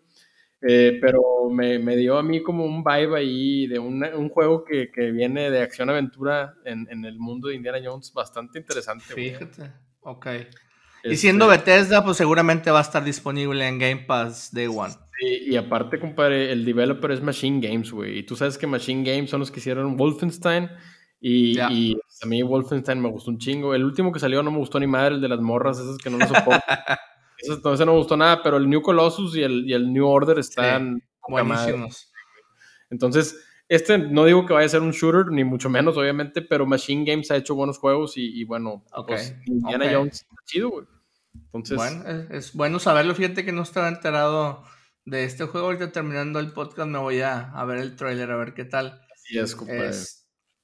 [0.67, 1.21] Eh, pero
[1.51, 5.11] me, me, dio a mí como un vibe ahí de un, un juego que, que,
[5.11, 9.05] viene de acción-aventura en, en, el mundo de Indiana Jones bastante interesante.
[9.05, 9.71] Fíjate,
[10.01, 10.27] ok.
[10.27, 10.39] y
[11.05, 14.95] este siendo Bethesda, pues seguramente va a estar disponible en Game Pass Day One.
[15.21, 18.19] Sí, y aparte, compadre, el developer es Machine Games, güey.
[18.19, 20.71] Y tú sabes que Machine Games son los que hicieron Wolfenstein
[21.21, 23.75] y, y, a mí Wolfenstein me gustó un chingo.
[23.75, 26.11] El último que salió no me gustó ni madre, el de las morras, esas que
[26.11, 26.65] no lo soporto.
[27.39, 30.07] ese, no, no me gustó nada, pero el New Colossus y el, y el New
[30.07, 32.11] Order están buenísimos.
[32.91, 33.37] Entonces,
[33.69, 37.05] este no digo que vaya a ser un shooter, ni mucho menos, obviamente, pero Machine
[37.05, 40.87] Games ha hecho buenos juegos y, bueno, pues Indiana Jones está chido, güey.
[41.53, 43.15] Entonces, bueno, es, bueno saberlo.
[43.15, 44.65] Fíjate que no estaba enterado
[45.05, 45.67] de este juego.
[45.67, 49.03] Ahorita terminando el podcast me voy a, a ver el trailer, a ver qué tal.
[49.15, 49.93] Así es, compadre.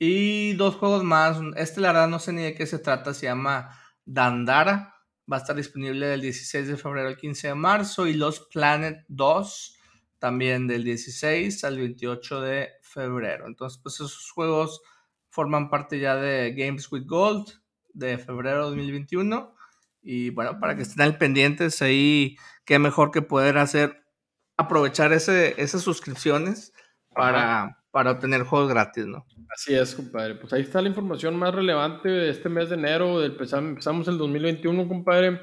[0.04, 1.38] Y dos juegos más.
[1.54, 3.14] Este, la verdad, no sé ni de qué se trata.
[3.14, 3.70] Se llama
[4.04, 4.96] Dandara.
[5.32, 8.08] Va a estar disponible del 16 de febrero al 15 de marzo.
[8.08, 9.78] Y Los Planet 2,
[10.18, 13.46] también del 16 al 28 de febrero.
[13.46, 14.82] Entonces, pues esos juegos
[15.30, 17.60] forman parte ya de Games with Gold
[17.94, 19.54] de febrero de 2021.
[20.02, 24.04] Y bueno, para que estén al pendientes ahí, qué mejor que poder hacer,
[24.56, 26.72] aprovechar esas suscripciones
[27.14, 29.26] para para obtener juegos gratis, ¿no?
[29.54, 30.34] Así es, compadre.
[30.34, 33.22] Pues ahí está la información más relevante de este mes de enero.
[33.22, 35.40] Empezamos el 2021, compadre.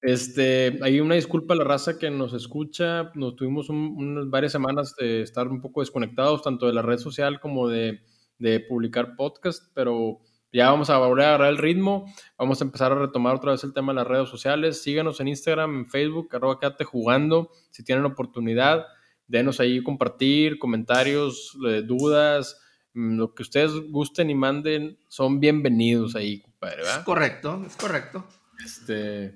[0.00, 3.10] Este, hay una disculpa a la raza que nos escucha.
[3.14, 7.40] Nos tuvimos unas varias semanas de estar un poco desconectados, tanto de la red social
[7.40, 8.00] como de,
[8.38, 10.20] de publicar podcast, pero
[10.52, 12.06] ya vamos a volver a agarrar el ritmo.
[12.38, 14.80] Vamos a empezar a retomar otra vez el tema de las redes sociales.
[14.80, 18.86] Síganos en Instagram, en Facebook, arroba quédate jugando, si tienen oportunidad
[19.28, 22.60] denos ahí compartir, comentarios, eh, dudas,
[22.94, 26.98] mm, lo que ustedes gusten y manden, son bienvenidos ahí, compadre, ¿verdad?
[26.98, 28.26] Es correcto, es correcto.
[28.64, 29.34] Este,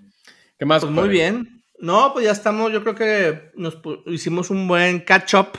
[0.59, 0.82] ¿qué más?
[0.82, 1.62] Pues muy bien.
[1.78, 5.59] No, pues ya estamos, yo creo que nos hicimos un buen catch up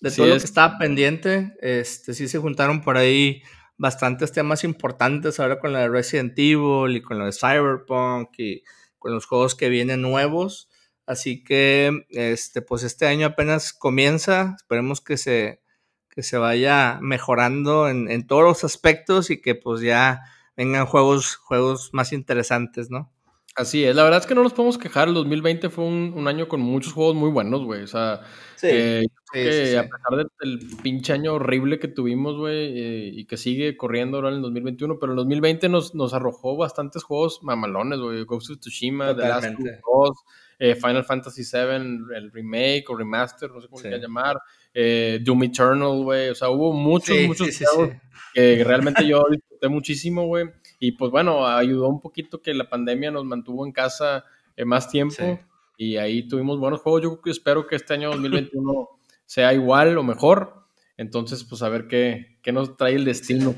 [0.00, 1.54] de todo lo que estaba pendiente.
[1.60, 3.42] Este, sí se juntaron por ahí
[3.76, 8.62] bastantes temas importantes ahora con la de Resident Evil y con lo de Cyberpunk y
[8.98, 10.67] con los juegos que vienen nuevos.
[11.08, 14.54] Así que, este, pues este año apenas comienza.
[14.58, 15.62] Esperemos que se,
[16.10, 20.20] que se vaya mejorando en, en, todos los aspectos y que pues ya
[20.54, 23.10] vengan juegos, juegos más interesantes, ¿no?
[23.56, 25.08] Así es, la verdad es que no nos podemos quejar.
[25.08, 27.84] El 2020 fue un, un año con muchos juegos muy buenos, güey.
[27.84, 28.20] O sea,
[28.62, 29.02] eh,
[29.32, 34.28] a pesar del pinche año horrible que tuvimos, güey, eh, y que sigue corriendo ahora
[34.28, 38.24] en el 2021, pero el 2020 nos, nos arrojó bastantes juegos mamalones, güey.
[38.26, 40.18] Ghost of Tsushima, The Last of Us,
[40.58, 44.36] eh, Final Fantasy VII, el remake o remaster, no sé cómo se llama llamar,
[44.74, 47.48] eh, Doom Eternal, güey, o sea, hubo muchos, muchos
[48.34, 50.50] que realmente yo disfruté muchísimo, güey.
[50.80, 54.24] Y pues bueno, ayudó un poquito que la pandemia nos mantuvo en casa
[54.56, 55.40] eh, más tiempo
[55.76, 57.02] y ahí tuvimos buenos juegos.
[57.02, 58.88] Yo espero que este año 2021
[59.26, 60.66] sea igual o mejor.
[60.96, 63.54] Entonces, pues a ver qué, qué nos trae el destino.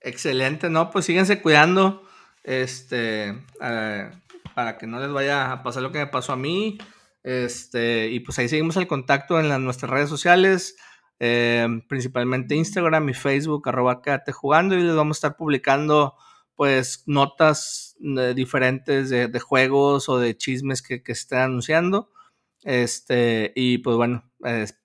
[0.00, 0.70] Excelente.
[0.70, 2.02] no, pues síguense cuidando.
[2.44, 3.30] Este,
[3.60, 4.10] eh,
[4.56, 6.78] para que no les vaya a pasar lo que me pasó a mí.
[7.22, 10.76] Este, y pues ahí seguimos el contacto en las, nuestras redes sociales,
[11.20, 16.14] eh, principalmente Instagram y Facebook, arroba quédate jugando, y les vamos a estar publicando
[16.54, 22.10] pues notas eh, diferentes de, juegos o de chismes que, que estén anunciando.
[22.62, 24.24] Este, y pues bueno,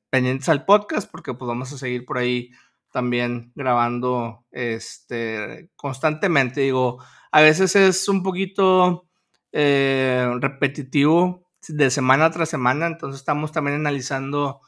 [0.09, 2.51] pendientes al podcast porque pues vamos a seguir por ahí
[2.91, 6.59] también grabando este, constantemente.
[6.59, 7.01] Digo,
[7.31, 9.07] a veces es un poquito
[9.51, 14.61] eh, repetitivo de semana tras semana, entonces estamos también analizando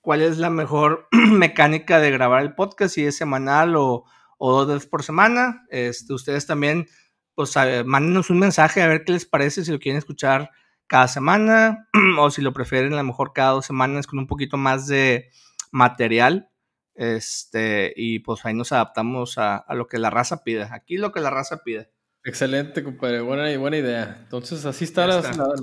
[0.00, 4.04] cuál es la mejor mecánica de grabar el podcast, si es semanal o,
[4.38, 5.64] dos veces por semana.
[5.70, 6.88] Este, ustedes también,
[7.34, 7.54] pues,
[7.86, 10.50] mándenos un mensaje a ver qué les parece, si lo quieren escuchar
[10.88, 14.56] cada semana o si lo prefieren a lo mejor cada dos semanas con un poquito
[14.56, 15.30] más de
[15.70, 16.50] material.
[16.94, 20.64] Este, y pues ahí nos adaptamos a, a lo que la raza pide.
[20.64, 21.90] Aquí lo que la raza pide.
[22.24, 23.20] Excelente, compadre.
[23.20, 24.18] Buena, buena idea.
[24.22, 25.22] Entonces, así está, la,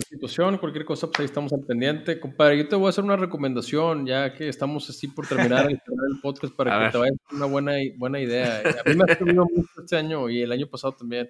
[0.09, 0.57] situación.
[0.57, 2.19] Cualquier cosa, pues ahí estamos al pendiente.
[2.19, 5.79] Compadre, yo te voy a hacer una recomendación, ya que estamos así por terminar el
[6.21, 8.61] podcast, para que te vaya una buena, buena idea.
[8.85, 11.29] A mí me ha servido mucho este año y el año pasado también.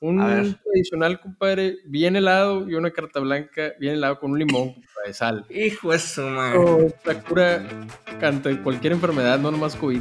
[0.00, 5.12] Un tradicional, compadre, bien helado y una carta blanca bien helado con un limón, compadre,
[5.12, 5.44] sal.
[5.50, 6.94] Hijo eso, man.
[7.04, 7.66] la cura
[8.20, 10.00] canta cualquier enfermedad, no nomás COVID,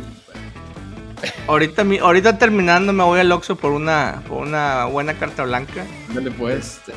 [1.48, 5.86] Ahorita, ahorita terminando me voy al Oxxo por una, por una buena carta blanca.
[6.14, 6.78] Dale pues.
[6.78, 6.94] Este,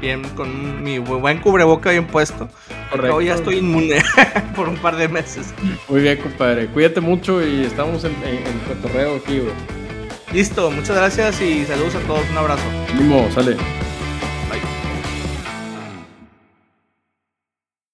[0.00, 2.48] bien, con mi buen cubreboca bien puesto.
[2.90, 3.20] Correcto.
[3.20, 4.02] ya estoy inmune
[4.56, 5.54] por un par de meses.
[5.88, 6.66] Muy bien, compadre.
[6.68, 9.42] Cuídate mucho y estamos en, en, cotorreo aquí,
[10.32, 12.28] Listo, muchas gracias y saludos a todos.
[12.30, 12.64] Un abrazo.
[12.94, 13.56] Mismo, sale.